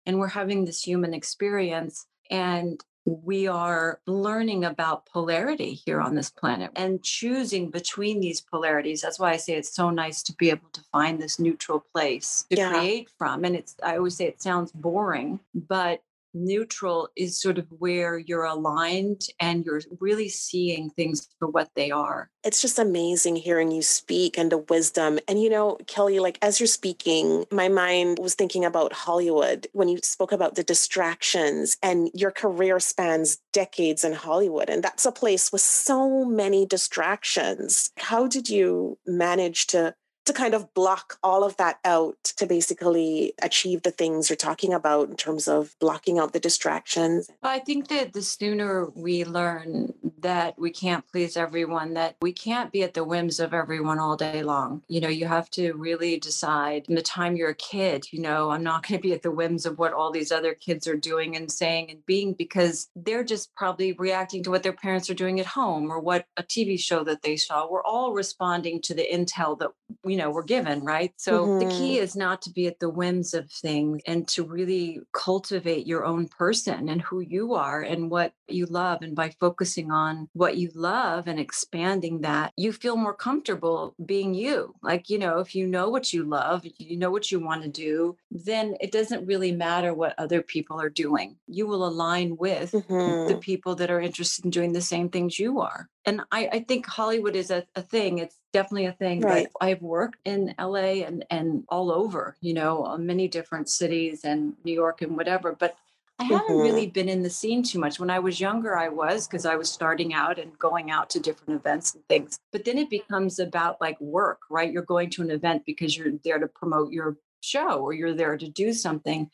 And 0.05 0.19
we're 0.19 0.29
having 0.29 0.65
this 0.65 0.83
human 0.83 1.15
experience. 1.15 2.07
And 2.31 2.81
we 3.07 3.47
are 3.47 4.01
learning 4.07 4.65
about 4.65 5.07
polarity 5.07 5.73
here 5.73 6.01
on 6.01 6.15
this 6.15 6.31
planet 6.31 6.71
and 6.77 7.03
choosing 7.03 7.71
between 7.71 8.21
these 8.21 8.41
polarities. 8.41 9.01
That's 9.01 9.19
why 9.19 9.33
I 9.33 9.37
say 9.37 9.55
it's 9.55 9.75
so 9.75 9.91
nice 9.91 10.23
to 10.25 10.35
be 10.35 10.51
able 10.51 10.69
to 10.73 10.83
find 10.93 11.21
this 11.21 11.39
neutral 11.39 11.85
place 11.93 12.45
to 12.51 12.57
yeah. 12.57 12.71
create 12.71 13.09
from. 13.19 13.45
And 13.45 13.57
it's, 13.57 13.77
I 13.83 13.97
always 13.97 14.17
say 14.17 14.27
it 14.27 14.43
sounds 14.43 14.73
boring, 14.73 15.41
but 15.55 16.03
neutral 16.35 17.09
is 17.17 17.41
sort 17.41 17.59
of 17.59 17.67
where 17.79 18.19
you're 18.19 18.45
aligned 18.45 19.23
and 19.41 19.65
you're 19.65 19.81
really 20.01 20.29
seeing 20.29 20.91
things 20.91 21.29
for 21.39 21.49
what 21.49 21.71
they 21.75 21.91
are. 21.91 22.31
It's 22.43 22.63
just 22.63 22.79
amazing 22.79 23.37
hearing 23.37 23.71
you 23.71 23.83
speak 23.83 24.39
and 24.39 24.51
the 24.51 24.59
wisdom. 24.59 25.19
And 25.29 25.43
you 25.43 25.51
know, 25.51 25.79
Kelly, 25.87 26.21
like 26.21 26.39
as 26.43 26.61
you're 26.61 26.67
speaking, 26.67 27.45
my 27.51 27.69
mind 27.69 28.19
was 28.19 28.35
thinking 28.35 28.65
about 28.65 28.93
Hollywood 28.93 29.67
when 29.73 29.89
you 29.89 29.99
spoke 30.03 30.33
about 30.33 30.55
the 30.55 30.63
distractions 30.63 31.77
and 31.83 32.11
your 32.15 32.31
career 32.31 32.81
spans 32.81 33.39
decades 33.53 34.05
in 34.05 34.13
Hollywood. 34.13 34.71
And 34.71 34.83
that's 34.83 35.07
a 35.07 35.13
place 35.13 35.53
with 35.53 35.61
so 35.61 36.25
many 36.25 36.65
distractions. 36.65 37.91
How 37.99 38.27
did 38.27 38.49
you 38.49 38.99
manage 39.07 39.67
to 39.69 39.95
to 40.27 40.33
kind 40.33 40.55
of 40.55 40.73
block 40.75 41.19
all 41.23 41.45
of 41.45 41.57
that 41.57 41.79
out 41.85 42.23
to 42.37 42.47
basically 42.47 43.33
achieve 43.43 43.83
the 43.83 43.91
things 43.91 44.29
you're 44.29 44.37
talking 44.37 44.73
about 44.73 45.09
in 45.09 45.17
terms 45.17 45.49
of 45.49 45.75
blocking 45.81 46.19
out 46.19 46.33
the 46.33 46.41
distractions? 46.41 47.31
I 47.43 47.59
think 47.59 47.89
that 47.89 48.13
the 48.13 48.23
sooner 48.23 48.89
we 48.95 49.25
learn 49.25 49.95
that 50.19 50.59
we 50.59 50.71
can't 50.71 51.07
please 51.09 51.37
everyone, 51.37 51.95
that 51.95 52.17
we 52.21 52.33
can't 52.33 52.71
be 52.73 52.83
at 52.83 52.95
the 52.95 53.05
whims 53.05 53.41
of 53.41 53.55
everyone 53.55 53.99
all 53.99 54.17
day 54.17 54.43
long. 54.43 54.83
You 54.89 55.01
know, 55.01 55.09
you 55.09 55.27
have 55.27 55.51
to 55.51 55.73
really 55.73 56.19
decide 56.19 56.85
in 56.89 56.95
the 56.95 57.03
time 57.03 57.37
you're 57.37 57.51
a 57.51 57.55
kid, 57.55 58.07
you 58.13 58.21
know, 58.21 58.51
I'm 58.51 58.63
not 58.63 58.87
going 58.87 59.01
to 59.01 59.03
be 59.03 59.15
at 59.15 59.23
the 59.23 59.31
whims 59.31 59.67
of 59.67 59.79
what 59.79 59.93
all 59.93 60.11
these 60.11 60.33
other 60.33 60.55
kids 60.55 60.87
are 60.87 60.97
doing 60.97 61.37
and 61.37 61.51
saying 61.51 61.91
and 61.91 62.05
being 62.07 62.35
because 62.35 62.89
they're 62.95 63.25
just 63.25 63.55
probably 63.55 63.93
reacting 63.93 64.43
to 64.45 64.51
what 64.51 64.63
their 64.63 64.73
parents 64.73 65.09
are 65.11 65.15
doing 65.15 65.41
at 65.41 65.47
home 65.47 65.91
or 65.91 66.01
what 66.01 66.27
a 66.37 66.43
TV 66.43 66.79
show 66.79 67.03
that 67.05 67.23
they 67.23 67.37
saw. 67.37 67.69
We're 67.69 67.85
all 67.85 68.13
responding 68.13 68.81
to 68.83 68.95
the 68.95 69.07
intel 69.11 69.59
that 69.59 69.71
you 70.05 70.17
know 70.17 70.20
we're 70.29 70.43
given 70.43 70.81
right 70.81 71.13
so 71.17 71.47
mm-hmm. 71.47 71.59
the 71.61 71.75
key 71.75 71.95
mm-hmm. 71.95 72.05
is 72.05 72.17
not 72.17 72.43
to 72.43 72.51
be 72.51 72.67
at 72.67 72.79
the 72.81 72.89
whims 72.89 73.35
of 73.35 73.51
things 73.51 74.01
and 74.07 74.27
to 74.27 74.45
really 74.45 75.01
cultivate 75.13 75.87
your 75.87 76.05
own 76.05 76.27
person 76.29 76.89
and 76.89 77.03
who 77.03 77.21
you 77.21 77.55
are 77.55 77.83
and 77.83 78.11
what 78.11 78.33
you 78.49 78.67
love 78.67 79.03
and 79.03 79.15
by 79.15 79.31
focusing 79.41 79.91
on 79.91 80.29
what 80.33 80.57
you 80.57 80.71
love 80.75 81.27
and 81.27 81.39
expanding 81.39 82.21
that 82.21 82.53
you 82.57 82.73
feel 82.73 82.97
more 82.97 83.15
comfortable 83.15 83.95
being 84.05 84.35
you 84.35 84.75
like 84.83 85.09
you 85.09 85.19
know 85.19 85.39
if 85.39 85.55
you 85.55 85.67
know 85.67 85.89
what 85.89 86.13
you 86.13 86.25
love 86.25 86.65
you 86.79 86.97
know 86.97 87.11
what 87.11 87.31
you 87.31 87.39
want 87.39 87.63
to 87.63 87.69
do 87.69 88.17
then 88.31 88.77
it 88.81 88.93
doesn't 88.93 89.27
really 89.27 89.53
matter 89.53 89.93
what 89.93 90.15
other 90.19 90.43
people 90.43 90.81
are 90.81 90.91
doing 90.91 91.37
you 91.47 91.67
will 91.67 91.87
align 91.87 92.37
with 92.37 92.73
mm-hmm. 92.73 93.29
the 93.29 93.39
people 93.39 93.75
that 93.75 93.91
are 93.91 94.01
interested 94.01 94.45
in 94.45 94.51
doing 94.51 94.73
the 94.73 94.81
same 94.81 95.09
things 95.09 95.39
you 95.39 95.61
are 95.61 95.89
and 96.07 96.23
I, 96.33 96.49
I 96.53 96.61
think 96.61 96.87
Hollywood 96.87 97.37
is 97.37 97.51
a, 97.51 97.65
a 97.77 97.83
thing. 97.83 98.19
It's 98.19 98.37
definitely 98.53 98.87
a 98.87 98.93
thing. 98.93 99.21
Right. 99.21 99.49
I've 99.61 99.83
worked 99.83 100.19
in 100.25 100.55
LA 100.59 101.05
and 101.05 101.25
and 101.31 101.65
all 101.69 101.93
over, 101.93 102.37
you 102.41 102.55
know, 102.55 102.85
uh, 102.85 102.99
many 102.99 103.29
different 103.29 103.69
cities 103.69 104.25
and 104.25 104.55
New 104.65 104.73
York 104.73 105.03
and 105.03 105.17
whatever. 105.17 105.53
But 105.53 105.77
I 106.19 106.25
haven't 106.25 106.49
mm-hmm. 106.49 106.63
really 106.63 106.87
been 106.87 107.09
in 107.09 107.23
the 107.23 107.31
scene 107.31 107.63
too 107.63 107.79
much. 107.79 107.99
When 107.99 108.11
I 108.11 108.19
was 108.19 108.41
younger, 108.41 108.77
I 108.77 108.89
was 108.89 109.27
because 109.27 109.47
I 109.47 109.57
was 109.57 109.71
starting 109.71 110.13
out 110.13 110.39
and 110.39 110.59
going 110.59 110.91
out 110.91 111.11
to 111.11 111.21
different 111.21 111.61
events 111.61 111.95
and 111.95 112.07
things. 112.09 112.39
But 112.53 112.65
then 112.65 112.79
it 112.79 112.91
becomes 112.91 113.39
about 113.39 113.81
like 113.81 114.01
work, 114.01 114.41
right? 114.51 114.71
You're 114.71 114.83
going 114.83 115.11
to 115.11 115.23
an 115.23 115.31
event 115.31 115.65
because 115.65 115.97
you're 115.97 116.13
there 116.25 116.39
to 116.39 116.47
promote 116.47 116.93
your 116.93 117.17
show 117.41 117.81
or 117.81 117.93
you're 117.93 118.15
there 118.15 118.37
to 118.37 118.49
do 118.49 118.73
something. 118.73 119.31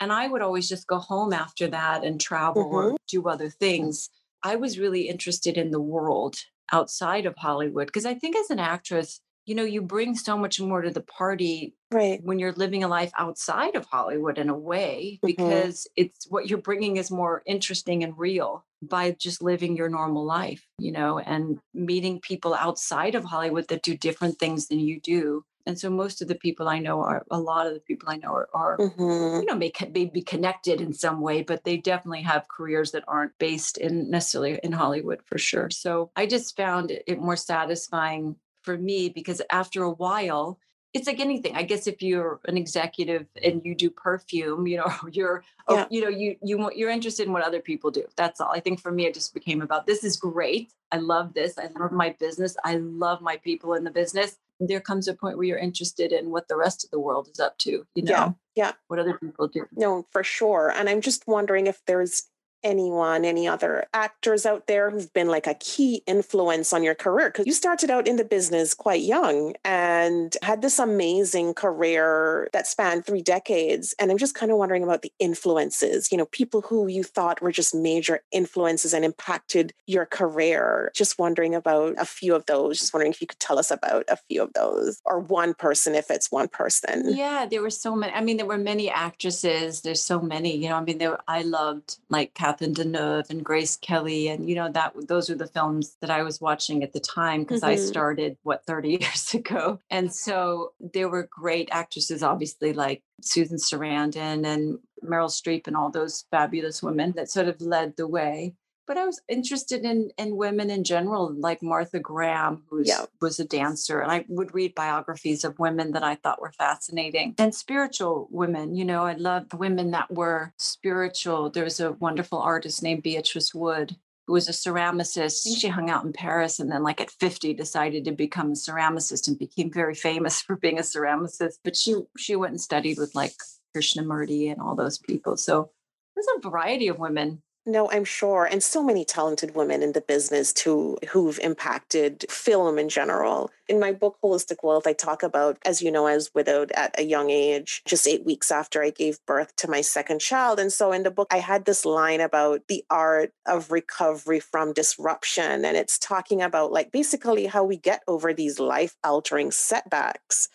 And 0.00 0.12
I 0.12 0.26
would 0.26 0.42
always 0.42 0.68
just 0.68 0.86
go 0.86 0.98
home 0.98 1.32
after 1.32 1.68
that 1.68 2.04
and 2.04 2.20
travel 2.20 2.64
mm-hmm. 2.64 2.74
or 2.74 2.96
do 3.08 3.28
other 3.28 3.48
things. 3.48 4.10
I 4.42 4.56
was 4.56 4.78
really 4.78 5.08
interested 5.08 5.56
in 5.56 5.70
the 5.70 5.80
world 5.80 6.36
outside 6.72 7.26
of 7.26 7.36
Hollywood 7.36 7.86
because 7.86 8.06
I 8.06 8.14
think 8.14 8.36
as 8.36 8.50
an 8.50 8.58
actress, 8.58 9.20
you 9.46 9.54
know, 9.54 9.64
you 9.64 9.82
bring 9.82 10.14
so 10.14 10.38
much 10.38 10.60
more 10.60 10.82
to 10.82 10.90
the 10.90 11.02
party 11.02 11.74
right. 11.90 12.22
when 12.22 12.38
you're 12.38 12.52
living 12.52 12.84
a 12.84 12.88
life 12.88 13.10
outside 13.18 13.74
of 13.74 13.86
Hollywood 13.86 14.38
in 14.38 14.48
a 14.48 14.58
way, 14.58 15.18
mm-hmm. 15.22 15.26
because 15.26 15.86
it's 15.96 16.26
what 16.28 16.48
you're 16.48 16.58
bringing 16.58 16.96
is 16.96 17.10
more 17.10 17.42
interesting 17.46 18.04
and 18.04 18.16
real 18.16 18.64
by 18.82 19.12
just 19.12 19.42
living 19.42 19.76
your 19.76 19.88
normal 19.88 20.24
life, 20.24 20.66
you 20.78 20.92
know, 20.92 21.18
and 21.18 21.58
meeting 21.74 22.20
people 22.20 22.54
outside 22.54 23.14
of 23.14 23.24
Hollywood 23.24 23.68
that 23.68 23.82
do 23.82 23.96
different 23.96 24.38
things 24.38 24.68
than 24.68 24.80
you 24.80 25.00
do 25.00 25.44
and 25.66 25.78
so 25.78 25.90
most 25.90 26.22
of 26.22 26.28
the 26.28 26.34
people 26.34 26.68
I 26.68 26.78
know 26.78 27.00
are 27.02 27.24
a 27.30 27.38
lot 27.38 27.66
of 27.66 27.74
the 27.74 27.80
people 27.80 28.08
I 28.08 28.16
know 28.16 28.32
are, 28.32 28.48
are 28.54 28.78
mm-hmm. 28.78 29.40
you 29.40 29.44
know 29.44 29.54
may, 29.54 29.72
may 29.92 30.06
be 30.06 30.22
connected 30.22 30.80
in 30.80 30.92
some 30.92 31.20
way, 31.20 31.42
but 31.42 31.64
they 31.64 31.76
definitely 31.76 32.22
have 32.22 32.48
careers 32.48 32.92
that 32.92 33.04
aren't 33.08 33.38
based 33.38 33.78
in 33.78 34.10
necessarily 34.10 34.58
in 34.62 34.72
Hollywood 34.72 35.20
for 35.24 35.38
sure. 35.38 35.70
So 35.70 36.10
I 36.16 36.26
just 36.26 36.56
found 36.56 36.90
it 36.90 37.20
more 37.20 37.36
satisfying 37.36 38.36
for 38.62 38.76
me 38.78 39.08
because 39.08 39.42
after 39.50 39.82
a 39.82 39.90
while 39.90 40.58
it's 40.94 41.06
like 41.06 41.20
anything. 41.20 41.56
I 41.56 41.62
guess 41.62 41.86
if 41.86 42.02
you're 42.02 42.38
an 42.46 42.58
executive 42.58 43.26
and 43.42 43.62
you 43.64 43.74
do 43.74 43.88
perfume 43.90 44.66
you 44.66 44.76
know 44.78 44.92
you're 45.12 45.44
yeah. 45.68 45.86
you 45.90 46.02
know 46.02 46.08
you 46.08 46.36
you 46.42 46.70
you're 46.74 46.90
interested 46.90 47.26
in 47.26 47.32
what 47.32 47.42
other 47.42 47.60
people 47.60 47.90
do. 47.90 48.04
That's 48.16 48.40
all. 48.40 48.50
I 48.50 48.60
think 48.60 48.80
for 48.80 48.92
me 48.92 49.06
it 49.06 49.14
just 49.14 49.34
became 49.34 49.62
about 49.62 49.86
this 49.86 50.04
is 50.04 50.16
great. 50.16 50.72
I 50.90 50.98
love 50.98 51.34
this. 51.34 51.58
I 51.58 51.68
love 51.78 51.92
my 51.92 52.14
business. 52.18 52.56
I 52.64 52.76
love 52.76 53.22
my 53.22 53.38
people 53.38 53.74
in 53.74 53.84
the 53.84 53.90
business 53.90 54.36
there 54.68 54.80
comes 54.80 55.08
a 55.08 55.14
point 55.14 55.36
where 55.36 55.46
you're 55.46 55.58
interested 55.58 56.12
in 56.12 56.30
what 56.30 56.48
the 56.48 56.56
rest 56.56 56.84
of 56.84 56.90
the 56.90 56.98
world 57.00 57.28
is 57.32 57.40
up 57.40 57.58
to, 57.58 57.86
you 57.94 58.02
know? 58.02 58.12
Yeah. 58.12 58.32
Yeah. 58.54 58.72
What 58.88 58.98
other 58.98 59.18
people 59.18 59.48
do. 59.48 59.66
No, 59.72 60.06
for 60.10 60.22
sure. 60.22 60.72
And 60.74 60.88
I'm 60.88 61.00
just 61.00 61.26
wondering 61.26 61.66
if 61.66 61.80
there's 61.86 62.24
anyone, 62.64 63.24
any 63.24 63.46
other 63.46 63.86
actors 63.94 64.46
out 64.46 64.66
there 64.66 64.90
who've 64.90 65.12
been 65.12 65.28
like 65.28 65.46
a 65.46 65.54
key 65.54 66.02
influence 66.06 66.72
on 66.72 66.82
your 66.82 66.94
career? 66.94 67.30
Because 67.30 67.46
you 67.46 67.52
started 67.52 67.90
out 67.90 68.06
in 68.06 68.16
the 68.16 68.24
business 68.24 68.74
quite 68.74 69.02
young 69.02 69.54
and 69.64 70.36
had 70.42 70.62
this 70.62 70.78
amazing 70.78 71.54
career 71.54 72.48
that 72.52 72.66
spanned 72.66 73.04
three 73.04 73.22
decades. 73.22 73.94
And 73.98 74.10
I'm 74.10 74.18
just 74.18 74.34
kind 74.34 74.52
of 74.52 74.58
wondering 74.58 74.82
about 74.82 75.02
the 75.02 75.12
influences, 75.18 76.10
you 76.10 76.18
know, 76.18 76.26
people 76.26 76.62
who 76.62 76.86
you 76.86 77.02
thought 77.02 77.40
were 77.40 77.52
just 77.52 77.74
major 77.74 78.20
influences 78.32 78.94
and 78.94 79.04
impacted 79.04 79.72
your 79.86 80.06
career. 80.06 80.90
Just 80.94 81.18
wondering 81.18 81.54
about 81.54 81.94
a 81.98 82.04
few 82.04 82.34
of 82.34 82.46
those. 82.46 82.78
Just 82.78 82.94
wondering 82.94 83.12
if 83.12 83.20
you 83.20 83.26
could 83.26 83.40
tell 83.40 83.58
us 83.58 83.70
about 83.70 84.04
a 84.08 84.16
few 84.16 84.42
of 84.42 84.52
those 84.54 85.00
or 85.04 85.18
one 85.18 85.54
person 85.54 85.94
if 85.94 86.10
it's 86.10 86.30
one 86.30 86.48
person. 86.48 87.14
Yeah, 87.14 87.46
there 87.46 87.62
were 87.62 87.70
so 87.70 87.94
many. 87.94 88.12
I 88.12 88.20
mean, 88.20 88.36
there 88.36 88.46
were 88.46 88.58
many 88.58 88.90
actresses. 88.90 89.80
There's 89.80 90.02
so 90.02 90.20
many, 90.20 90.56
you 90.56 90.68
know, 90.68 90.76
I 90.76 90.80
mean, 90.80 90.98
there, 90.98 91.18
I 91.28 91.42
loved 91.42 91.98
like 92.08 92.34
Deneuve 92.60 93.30
and 93.30 93.44
Grace 93.44 93.76
Kelly. 93.76 94.28
And, 94.28 94.48
you 94.48 94.54
know, 94.54 94.70
that 94.72 94.94
those 95.08 95.30
are 95.30 95.34
the 95.34 95.46
films 95.46 95.96
that 96.00 96.10
I 96.10 96.22
was 96.22 96.40
watching 96.40 96.82
at 96.82 96.92
the 96.92 97.00
time 97.00 97.42
because 97.42 97.62
mm-hmm. 97.62 97.70
I 97.70 97.76
started, 97.76 98.36
what, 98.42 98.64
30 98.66 98.88
years 99.00 99.34
ago. 99.34 99.78
And 99.90 100.12
so 100.12 100.72
there 100.80 101.08
were 101.08 101.28
great 101.30 101.68
actresses, 101.72 102.22
obviously, 102.22 102.72
like 102.72 103.02
Susan 103.20 103.58
Sarandon 103.58 104.46
and 104.46 104.78
Meryl 105.04 105.28
Streep 105.28 105.66
and 105.66 105.76
all 105.76 105.90
those 105.90 106.24
fabulous 106.30 106.82
women 106.82 107.12
that 107.16 107.30
sort 107.30 107.48
of 107.48 107.60
led 107.60 107.96
the 107.96 108.06
way 108.06 108.54
but 108.86 108.96
I 108.96 109.06
was 109.06 109.20
interested 109.28 109.84
in 109.84 110.10
in 110.18 110.36
women 110.36 110.70
in 110.70 110.84
general, 110.84 111.32
like 111.32 111.62
Martha 111.62 112.00
Graham, 112.00 112.64
who 112.68 112.82
yeah. 112.84 113.04
was 113.20 113.38
a 113.38 113.44
dancer, 113.44 114.00
and 114.00 114.10
I 114.10 114.24
would 114.28 114.54
read 114.54 114.74
biographies 114.74 115.44
of 115.44 115.58
women 115.58 115.92
that 115.92 116.02
I 116.02 116.16
thought 116.16 116.40
were 116.40 116.52
fascinating, 116.52 117.34
and 117.38 117.54
spiritual 117.54 118.28
women. 118.30 118.74
You 118.74 118.84
know, 118.84 119.04
I 119.04 119.14
loved 119.14 119.54
women 119.54 119.92
that 119.92 120.12
were 120.12 120.52
spiritual. 120.58 121.50
There 121.50 121.64
was 121.64 121.80
a 121.80 121.92
wonderful 121.92 122.38
artist 122.38 122.82
named 122.82 123.02
Beatrice 123.02 123.54
Wood. 123.54 123.96
Who 124.26 124.34
was 124.34 124.48
a 124.48 124.52
ceramicist? 124.52 125.40
I 125.40 125.44
think 125.44 125.58
she 125.58 125.68
hung 125.68 125.90
out 125.90 126.04
in 126.04 126.12
Paris 126.12 126.60
and 126.60 126.70
then, 126.70 126.82
like 126.82 127.00
at 127.00 127.10
50, 127.10 127.54
decided 127.54 128.04
to 128.04 128.12
become 128.12 128.52
a 128.52 128.54
ceramicist 128.54 129.26
and 129.26 129.38
became 129.38 129.70
very 129.72 129.94
famous 129.94 130.40
for 130.42 130.56
being 130.56 130.78
a 130.78 130.82
ceramicist. 130.82 131.58
But 131.64 131.76
she 131.76 131.96
she 132.18 132.36
went 132.36 132.52
and 132.52 132.60
studied 132.60 132.98
with 132.98 133.14
like 133.14 133.34
Krishnamurti 133.76 134.50
and 134.50 134.60
all 134.60 134.74
those 134.74 134.98
people. 134.98 135.36
So 135.36 135.70
there's 136.14 136.26
a 136.36 136.48
variety 136.48 136.88
of 136.88 136.98
women 136.98 137.42
no, 137.64 137.88
I'm 137.90 138.04
sure. 138.04 138.44
And 138.44 138.60
so 138.60 138.82
many 138.82 139.04
talented 139.04 139.54
women 139.54 139.82
in 139.82 139.92
the 139.92 140.00
business 140.00 140.52
too 140.52 140.98
who've 141.10 141.38
impacted 141.38 142.26
film 142.28 142.76
in 142.76 142.88
general. 142.88 143.50
In 143.68 143.78
my 143.78 143.92
book, 143.92 144.18
Holistic 144.22 144.64
Wealth, 144.64 144.86
I 144.86 144.92
talk 144.92 145.22
about, 145.22 145.58
as 145.64 145.80
you 145.80 145.92
know, 145.92 146.06
I 146.06 146.14
was 146.14 146.34
widowed 146.34 146.72
at 146.72 146.98
a 146.98 147.04
young 147.04 147.30
age, 147.30 147.82
just 147.84 148.08
eight 148.08 148.26
weeks 148.26 148.50
after 148.50 148.82
I 148.82 148.90
gave 148.90 149.24
birth 149.26 149.54
to 149.56 149.70
my 149.70 149.80
second 149.80 150.20
child. 150.20 150.58
And 150.58 150.72
so 150.72 150.90
in 150.90 151.04
the 151.04 151.10
book, 151.10 151.28
I 151.30 151.38
had 151.38 151.64
this 151.64 151.84
line 151.84 152.20
about 152.20 152.62
the 152.66 152.84
art 152.90 153.32
of 153.46 153.70
recovery 153.70 154.40
from 154.40 154.72
disruption. 154.72 155.64
And 155.64 155.76
it's 155.76 155.98
talking 155.98 156.42
about 156.42 156.72
like 156.72 156.90
basically 156.90 157.46
how 157.46 157.62
we 157.62 157.76
get 157.76 158.02
over 158.08 158.34
these 158.34 158.58
life 158.58 158.96
altering 159.04 159.52
setbacks 159.52 160.48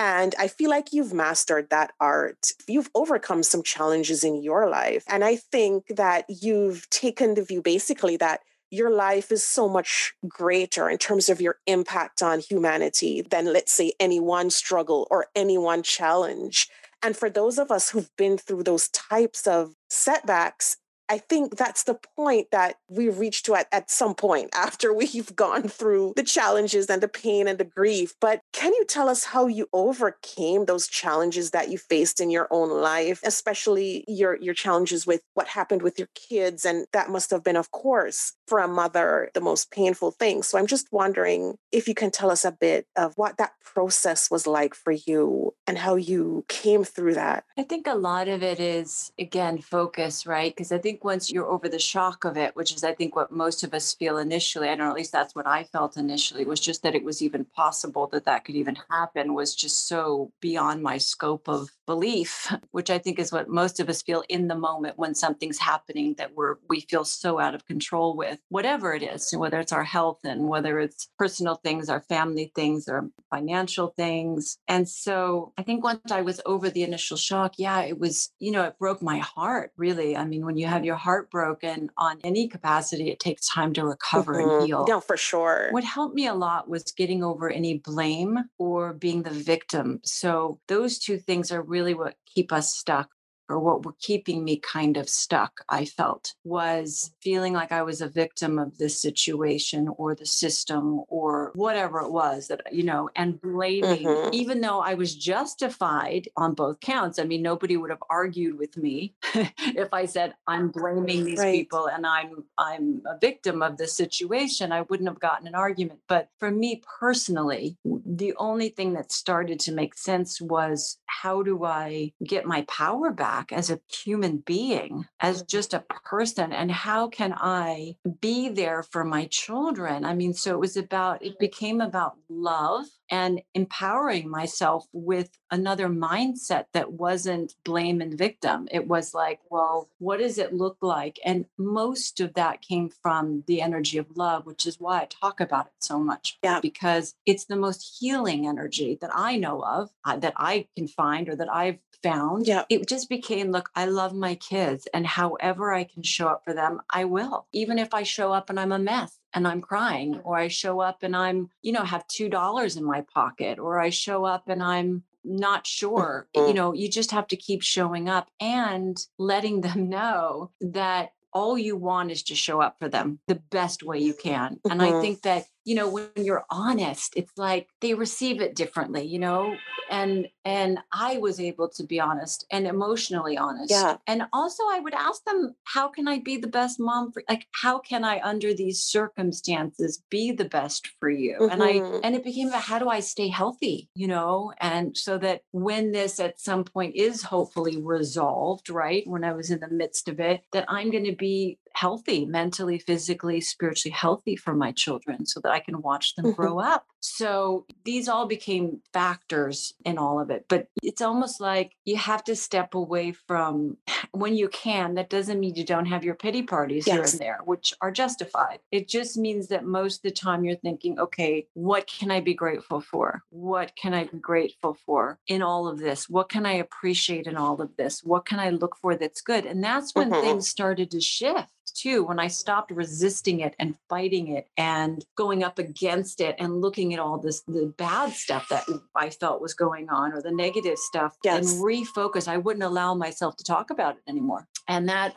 and 0.00 0.34
I 0.38 0.48
feel 0.48 0.70
like 0.70 0.94
you've 0.94 1.12
mastered 1.12 1.68
that 1.68 1.92
art. 2.00 2.52
You've 2.66 2.88
overcome 2.94 3.42
some 3.42 3.62
challenges 3.62 4.24
in 4.24 4.42
your 4.42 4.66
life. 4.66 5.04
And 5.06 5.22
I 5.22 5.36
think 5.36 5.88
that 5.88 6.24
you've 6.26 6.88
taken 6.88 7.34
the 7.34 7.44
view 7.44 7.60
basically 7.60 8.16
that 8.16 8.40
your 8.70 8.88
life 8.88 9.30
is 9.30 9.44
so 9.44 9.68
much 9.68 10.14
greater 10.26 10.88
in 10.88 10.96
terms 10.96 11.28
of 11.28 11.42
your 11.42 11.56
impact 11.66 12.22
on 12.22 12.40
humanity 12.40 13.20
than, 13.20 13.52
let's 13.52 13.72
say, 13.72 13.92
any 14.00 14.18
one 14.18 14.48
struggle 14.48 15.06
or 15.10 15.26
any 15.36 15.58
one 15.58 15.82
challenge. 15.82 16.66
And 17.02 17.14
for 17.14 17.28
those 17.28 17.58
of 17.58 17.70
us 17.70 17.90
who've 17.90 18.10
been 18.16 18.38
through 18.38 18.62
those 18.62 18.88
types 18.88 19.46
of 19.46 19.74
setbacks, 19.90 20.78
I 21.10 21.18
think 21.18 21.56
that's 21.56 21.82
the 21.82 21.98
point 22.16 22.52
that 22.52 22.76
we 22.88 23.08
reach 23.08 23.42
to 23.42 23.56
at, 23.56 23.66
at 23.72 23.90
some 23.90 24.14
point 24.14 24.50
after 24.54 24.94
we've 24.94 25.34
gone 25.34 25.64
through 25.64 26.14
the 26.16 26.22
challenges 26.22 26.86
and 26.86 27.02
the 27.02 27.08
pain 27.08 27.48
and 27.48 27.58
the 27.58 27.64
grief. 27.64 28.14
But 28.20 28.42
can 28.52 28.72
you 28.72 28.84
tell 28.84 29.08
us 29.08 29.24
how 29.24 29.48
you 29.48 29.68
overcame 29.72 30.66
those 30.66 30.86
challenges 30.86 31.50
that 31.50 31.68
you 31.68 31.78
faced 31.78 32.20
in 32.20 32.30
your 32.30 32.46
own 32.50 32.70
life, 32.70 33.20
especially 33.24 34.04
your, 34.06 34.36
your 34.36 34.54
challenges 34.54 35.06
with 35.06 35.22
what 35.34 35.48
happened 35.48 35.82
with 35.82 35.98
your 35.98 36.08
kids? 36.14 36.64
And 36.64 36.86
that 36.92 37.10
must 37.10 37.30
have 37.32 37.42
been, 37.42 37.56
of 37.56 37.72
course, 37.72 38.34
for 38.46 38.60
a 38.60 38.68
mother, 38.68 39.30
the 39.34 39.40
most 39.40 39.72
painful 39.72 40.12
thing. 40.12 40.44
So 40.44 40.58
I'm 40.58 40.68
just 40.68 40.92
wondering 40.92 41.56
if 41.72 41.88
you 41.88 41.94
can 41.94 42.12
tell 42.12 42.30
us 42.30 42.44
a 42.44 42.52
bit 42.52 42.86
of 42.96 43.14
what 43.16 43.36
that 43.38 43.52
process 43.64 44.30
was 44.30 44.46
like 44.46 44.74
for 44.74 44.92
you 44.92 45.54
and 45.66 45.78
how 45.78 45.94
you 45.94 46.44
came 46.48 46.84
through 46.84 47.14
that. 47.14 47.44
I 47.56 47.62
think 47.62 47.86
a 47.86 47.94
lot 47.94 48.28
of 48.28 48.42
it 48.42 48.60
is, 48.60 49.12
again, 49.18 49.58
focus, 49.58 50.26
right? 50.26 50.54
Because 50.54 50.72
I 50.72 50.78
think 50.78 50.99
think 51.00 51.04
once 51.04 51.32
you're 51.32 51.46
over 51.46 51.68
the 51.68 51.78
shock 51.78 52.24
of 52.24 52.36
it, 52.36 52.54
which 52.54 52.74
is 52.74 52.84
I 52.84 52.92
think 52.92 53.16
what 53.16 53.32
most 53.32 53.64
of 53.64 53.72
us 53.72 53.94
feel 53.94 54.18
initially, 54.18 54.68
I 54.68 54.74
don't 54.74 54.86
know, 54.86 54.90
at 54.90 54.96
least 54.96 55.12
that's 55.12 55.34
what 55.34 55.46
I 55.46 55.64
felt 55.64 55.96
initially, 55.96 56.44
was 56.44 56.60
just 56.60 56.82
that 56.82 56.94
it 56.94 57.04
was 57.04 57.22
even 57.22 57.44
possible 57.44 58.06
that 58.08 58.26
that 58.26 58.44
could 58.44 58.54
even 58.54 58.76
happen 58.90 59.32
was 59.34 59.54
just 59.54 59.88
so 59.88 60.30
beyond 60.40 60.82
my 60.82 60.98
scope 60.98 61.48
of 61.48 61.70
belief, 61.86 62.52
which 62.72 62.90
I 62.90 62.98
think 62.98 63.18
is 63.18 63.32
what 63.32 63.48
most 63.48 63.80
of 63.80 63.88
us 63.88 64.02
feel 64.02 64.24
in 64.28 64.48
the 64.48 64.54
moment 64.54 64.98
when 64.98 65.14
something's 65.14 65.58
happening 65.58 66.14
that 66.18 66.34
we're 66.34 66.56
we 66.68 66.80
feel 66.80 67.04
so 67.04 67.38
out 67.38 67.54
of 67.54 67.66
control 67.66 68.14
with, 68.14 68.38
whatever 68.50 68.92
it 68.94 69.02
is, 69.02 69.32
whether 69.32 69.58
it's 69.58 69.72
our 69.72 69.84
health 69.84 70.20
and 70.24 70.48
whether 70.48 70.78
it's 70.80 71.08
personal 71.18 71.54
things, 71.54 71.88
our 71.88 72.02
family 72.02 72.52
things, 72.54 72.88
or 72.88 73.08
financial 73.30 73.94
things. 73.96 74.58
And 74.68 74.88
so 74.88 75.52
I 75.56 75.62
think 75.62 75.82
once 75.82 76.12
I 76.12 76.20
was 76.20 76.40
over 76.44 76.68
the 76.68 76.82
initial 76.82 77.16
shock, 77.16 77.54
yeah, 77.56 77.80
it 77.80 77.98
was, 77.98 78.30
you 78.38 78.52
know, 78.52 78.64
it 78.64 78.78
broke 78.78 79.02
my 79.02 79.18
heart, 79.18 79.72
really. 79.76 80.16
I 80.16 80.24
mean, 80.24 80.44
when 80.44 80.56
you 80.56 80.66
have 80.66 80.84
your 80.84 80.89
heart 80.96 81.30
broken 81.30 81.90
on 81.96 82.18
any 82.24 82.48
capacity, 82.48 83.10
it 83.10 83.20
takes 83.20 83.48
time 83.48 83.72
to 83.74 83.84
recover 83.84 84.34
mm-hmm. 84.34 84.50
and 84.50 84.66
heal. 84.66 84.86
No, 84.88 85.00
for 85.00 85.16
sure. 85.16 85.68
What 85.70 85.84
helped 85.84 86.14
me 86.14 86.26
a 86.26 86.34
lot 86.34 86.68
was 86.68 86.84
getting 86.96 87.22
over 87.22 87.50
any 87.50 87.78
blame 87.78 88.38
or 88.58 88.92
being 88.92 89.22
the 89.22 89.30
victim. 89.30 90.00
So 90.04 90.60
those 90.68 90.98
two 90.98 91.18
things 91.18 91.52
are 91.52 91.62
really 91.62 91.94
what 91.94 92.14
keep 92.26 92.52
us 92.52 92.74
stuck 92.74 93.10
or 93.50 93.58
what 93.58 93.84
were 93.84 93.94
keeping 94.00 94.44
me 94.44 94.56
kind 94.58 94.96
of 94.96 95.08
stuck, 95.08 95.64
I 95.68 95.84
felt, 95.84 96.34
was 96.44 97.12
feeling 97.20 97.52
like 97.52 97.72
I 97.72 97.82
was 97.82 98.00
a 98.00 98.08
victim 98.08 98.58
of 98.58 98.78
this 98.78 99.00
situation 99.00 99.88
or 99.96 100.14
the 100.14 100.26
system 100.26 101.02
or 101.08 101.52
whatever 101.54 102.00
it 102.00 102.10
was 102.10 102.48
that, 102.48 102.72
you 102.72 102.84
know, 102.84 103.10
and 103.16 103.40
blaming, 103.40 104.06
mm-hmm. 104.06 104.34
even 104.34 104.60
though 104.60 104.80
I 104.80 104.94
was 104.94 105.14
justified 105.14 106.28
on 106.36 106.54
both 106.54 106.80
counts. 106.80 107.18
I 107.18 107.24
mean, 107.24 107.42
nobody 107.42 107.76
would 107.76 107.90
have 107.90 108.02
argued 108.08 108.58
with 108.58 108.76
me 108.76 109.14
if 109.34 109.92
I 109.92 110.06
said 110.06 110.34
I'm 110.46 110.68
blaming 110.68 111.24
these 111.24 111.38
right. 111.38 111.54
people 111.54 111.86
and 111.86 112.06
I'm 112.06 112.44
I'm 112.58 113.02
a 113.06 113.18
victim 113.18 113.62
of 113.62 113.76
this 113.76 113.94
situation. 113.94 114.72
I 114.72 114.82
wouldn't 114.82 115.08
have 115.08 115.20
gotten 115.20 115.46
an 115.46 115.54
argument. 115.54 116.00
But 116.08 116.28
for 116.38 116.50
me 116.50 116.82
personally, 117.00 117.76
the 117.84 118.34
only 118.36 118.68
thing 118.68 118.92
that 118.94 119.12
started 119.12 119.58
to 119.60 119.72
make 119.72 119.94
sense 119.96 120.40
was 120.40 120.98
how 121.06 121.42
do 121.42 121.64
I 121.64 122.12
get 122.24 122.46
my 122.46 122.62
power 122.62 123.10
back? 123.10 123.39
Back 123.40 123.52
as 123.56 123.70
a 123.70 123.80
human 123.88 124.38
being, 124.38 125.06
as 125.20 125.38
mm-hmm. 125.38 125.46
just 125.48 125.74
a 125.74 125.84
person, 126.04 126.52
and 126.52 126.70
how 126.70 127.08
can 127.08 127.32
I 127.36 127.96
be 128.20 128.48
there 128.48 128.82
for 128.82 129.04
my 129.04 129.26
children? 129.26 130.04
I 130.04 130.14
mean, 130.14 130.34
so 130.34 130.52
it 130.52 130.60
was 130.60 130.76
about, 130.76 131.24
it 131.24 131.38
became 131.38 131.80
about 131.80 132.16
love 132.28 132.86
and 133.10 133.42
empowering 133.54 134.28
myself 134.28 134.86
with 134.92 135.30
another 135.50 135.88
mindset 135.88 136.66
that 136.72 136.92
wasn't 136.92 137.54
blame 137.64 138.00
and 138.00 138.16
victim. 138.16 138.68
It 138.70 138.86
was 138.86 139.14
like, 139.14 139.40
well, 139.50 139.88
what 139.98 140.20
does 140.20 140.38
it 140.38 140.54
look 140.54 140.78
like? 140.80 141.18
And 141.24 141.46
most 141.58 142.20
of 142.20 142.34
that 142.34 142.62
came 142.62 142.88
from 142.88 143.44
the 143.46 143.60
energy 143.60 143.98
of 143.98 144.16
love, 144.16 144.46
which 144.46 144.66
is 144.66 144.78
why 144.78 145.02
I 145.02 145.06
talk 145.06 145.40
about 145.40 145.66
it 145.66 145.72
so 145.80 145.98
much. 145.98 146.38
Yeah. 146.42 146.60
Because 146.60 147.14
it's 147.26 147.46
the 147.46 147.56
most 147.56 147.98
healing 147.98 148.46
energy 148.46 148.98
that 149.00 149.10
I 149.12 149.36
know 149.36 149.62
of, 149.62 149.90
uh, 150.04 150.16
that 150.18 150.34
I 150.36 150.66
can 150.76 150.88
find 150.88 151.28
or 151.28 151.36
that 151.36 151.52
I've 151.52 151.78
found. 152.02 152.46
Yeah. 152.46 152.64
It 152.68 152.88
just 152.88 153.08
became 153.08 153.50
look, 153.50 153.70
I 153.74 153.86
love 153.86 154.14
my 154.14 154.34
kids, 154.36 154.88
and 154.94 155.06
however 155.06 155.72
I 155.72 155.84
can 155.84 156.02
show 156.02 156.28
up 156.28 156.44
for 156.44 156.54
them, 156.54 156.80
I 156.90 157.04
will. 157.04 157.46
Even 157.52 157.78
if 157.78 157.92
I 157.92 158.02
show 158.02 158.32
up 158.32 158.50
and 158.50 158.58
I'm 158.58 158.72
a 158.72 158.78
mess 158.78 159.19
and 159.34 159.46
I'm 159.46 159.60
crying, 159.60 160.20
or 160.24 160.36
I 160.36 160.48
show 160.48 160.80
up 160.80 161.02
and 161.02 161.16
I'm, 161.16 161.50
you 161.62 161.72
know, 161.72 161.84
have 161.84 162.06
$2 162.08 162.76
in 162.76 162.84
my 162.84 163.02
pocket, 163.02 163.58
or 163.58 163.78
I 163.80 163.90
show 163.90 164.24
up 164.24 164.48
and 164.48 164.62
I'm 164.62 165.04
not 165.24 165.66
sure. 165.66 166.28
You 166.34 166.42
mm-hmm. 166.42 166.56
know, 166.56 166.72
you 166.72 166.88
just 166.88 167.10
have 167.10 167.26
to 167.28 167.36
keep 167.36 167.62
showing 167.62 168.08
up 168.08 168.28
and 168.40 168.96
letting 169.18 169.60
them 169.60 169.88
know 169.88 170.50
that 170.60 171.10
all 171.32 171.56
you 171.56 171.76
want 171.76 172.10
is 172.10 172.24
to 172.24 172.34
show 172.34 172.60
up 172.60 172.76
for 172.78 172.88
them 172.88 173.20
the 173.28 173.36
best 173.50 173.82
way 173.82 173.98
you 173.98 174.14
can. 174.14 174.58
And 174.68 174.82
I 174.82 174.90
mm-hmm. 174.90 175.00
think 175.00 175.22
that 175.22 175.44
you 175.64 175.74
know, 175.74 175.88
when 175.88 176.10
you're 176.16 176.44
honest, 176.50 177.12
it's 177.16 177.36
like 177.36 177.68
they 177.80 177.94
receive 177.94 178.40
it 178.40 178.56
differently, 178.56 179.04
you 179.04 179.18
know? 179.18 179.54
And 179.90 180.28
and 180.44 180.78
I 180.92 181.18
was 181.18 181.38
able 181.38 181.68
to 181.70 181.84
be 181.84 182.00
honest 182.00 182.46
and 182.50 182.66
emotionally 182.66 183.36
honest. 183.36 183.70
Yeah. 183.70 183.96
And 184.06 184.22
also 184.32 184.62
I 184.70 184.80
would 184.80 184.94
ask 184.94 185.22
them, 185.24 185.54
how 185.64 185.88
can 185.88 186.08
I 186.08 186.20
be 186.20 186.38
the 186.38 186.46
best 186.48 186.80
mom 186.80 187.12
for 187.12 187.22
like 187.28 187.46
how 187.52 187.78
can 187.78 188.04
I 188.04 188.20
under 188.22 188.54
these 188.54 188.82
circumstances 188.82 190.02
be 190.10 190.32
the 190.32 190.46
best 190.46 190.88
for 190.98 191.10
you? 191.10 191.36
Mm-hmm. 191.40 191.52
And 191.52 191.62
I 191.62 191.72
mm-hmm. 191.74 192.00
and 192.04 192.14
it 192.14 192.24
became 192.24 192.48
about 192.48 192.62
how 192.62 192.78
do 192.78 192.88
I 192.88 193.00
stay 193.00 193.28
healthy, 193.28 193.90
you 193.94 194.08
know? 194.08 194.52
And 194.60 194.96
so 194.96 195.18
that 195.18 195.42
when 195.52 195.92
this 195.92 196.18
at 196.20 196.40
some 196.40 196.64
point 196.64 196.96
is 196.96 197.22
hopefully 197.22 197.76
resolved, 197.78 198.70
right? 198.70 199.06
When 199.06 199.24
I 199.24 199.32
was 199.32 199.50
in 199.50 199.60
the 199.60 199.68
midst 199.68 200.08
of 200.08 200.20
it, 200.20 200.42
that 200.52 200.64
I'm 200.68 200.90
going 200.90 201.04
to 201.04 201.16
be 201.16 201.58
healthy, 201.80 202.26
mentally, 202.26 202.78
physically, 202.78 203.40
spiritually 203.40 203.90
healthy 203.90 204.36
for 204.36 204.54
my 204.54 204.70
children 204.70 205.24
so 205.24 205.40
that 205.40 205.50
I 205.50 205.60
can 205.60 205.80
watch 205.80 206.14
them 206.14 206.26
mm-hmm. 206.26 206.34
grow 206.34 206.58
up. 206.58 206.84
So 207.00 207.64
these 207.86 208.06
all 208.06 208.26
became 208.26 208.82
factors 208.92 209.72
in 209.86 209.96
all 209.96 210.20
of 210.20 210.28
it. 210.28 210.44
But 210.46 210.66
it's 210.82 211.00
almost 211.00 211.40
like 211.40 211.72
you 211.86 211.96
have 211.96 212.22
to 212.24 212.36
step 212.36 212.74
away 212.74 213.12
from 213.12 213.78
when 214.12 214.36
you 214.36 214.48
can. 214.50 214.94
That 214.96 215.08
doesn't 215.08 215.40
mean 215.40 215.54
you 215.54 215.64
don't 215.64 215.86
have 215.86 216.04
your 216.04 216.16
pity 216.16 216.42
parties 216.42 216.86
yes. 216.86 216.94
here 216.94 217.04
and 217.04 217.18
there, 217.18 217.38
which 217.46 217.72
are 217.80 217.90
justified. 217.90 218.58
It 218.70 218.86
just 218.86 219.16
means 219.16 219.48
that 219.48 219.64
most 219.64 219.96
of 219.96 220.02
the 220.02 220.10
time 220.10 220.44
you're 220.44 220.56
thinking, 220.56 220.98
okay, 220.98 221.46
what 221.54 221.86
can 221.86 222.10
I 222.10 222.20
be 222.20 222.34
grateful 222.34 222.82
for? 222.82 223.22
What 223.30 223.74
can 223.74 223.94
I 223.94 224.04
be 224.04 224.18
grateful 224.18 224.76
for 224.84 225.18
in 225.28 225.40
all 225.40 225.66
of 225.66 225.78
this? 225.78 226.10
What 226.10 226.28
can 226.28 226.44
I 226.44 226.52
appreciate 226.52 227.26
in 227.26 227.38
all 227.38 227.62
of 227.62 227.74
this? 227.78 228.04
What 228.04 228.26
can 228.26 228.38
I 228.38 228.50
look 228.50 228.76
for 228.76 228.96
that's 228.96 229.22
good? 229.22 229.46
And 229.46 229.64
that's 229.64 229.94
when 229.94 230.10
mm-hmm. 230.10 230.20
things 230.20 230.46
started 230.46 230.90
to 230.90 231.00
shift 231.00 231.48
too 231.70 232.04
when 232.04 232.18
I 232.18 232.28
stopped 232.28 232.70
resisting 232.70 233.40
it 233.40 233.54
and 233.58 233.74
fighting 233.88 234.28
it 234.28 234.48
and 234.56 235.04
going 235.16 235.42
up 235.42 235.58
against 235.58 236.20
it 236.20 236.36
and 236.38 236.60
looking 236.60 236.94
at 236.94 237.00
all 237.00 237.18
this 237.18 237.42
the 237.46 237.72
bad 237.76 238.12
stuff 238.12 238.46
that 238.50 238.64
I 238.94 239.10
felt 239.10 239.40
was 239.40 239.54
going 239.54 239.88
on 239.88 240.12
or 240.12 240.22
the 240.22 240.30
negative 240.30 240.78
stuff 240.78 241.16
yes. 241.24 241.52
and 241.52 241.62
refocus. 241.62 242.28
I 242.28 242.36
wouldn't 242.36 242.64
allow 242.64 242.94
myself 242.94 243.36
to 243.36 243.44
talk 243.44 243.70
about 243.70 243.96
it 243.96 244.02
anymore. 244.08 244.46
And 244.68 244.88
that 244.88 245.16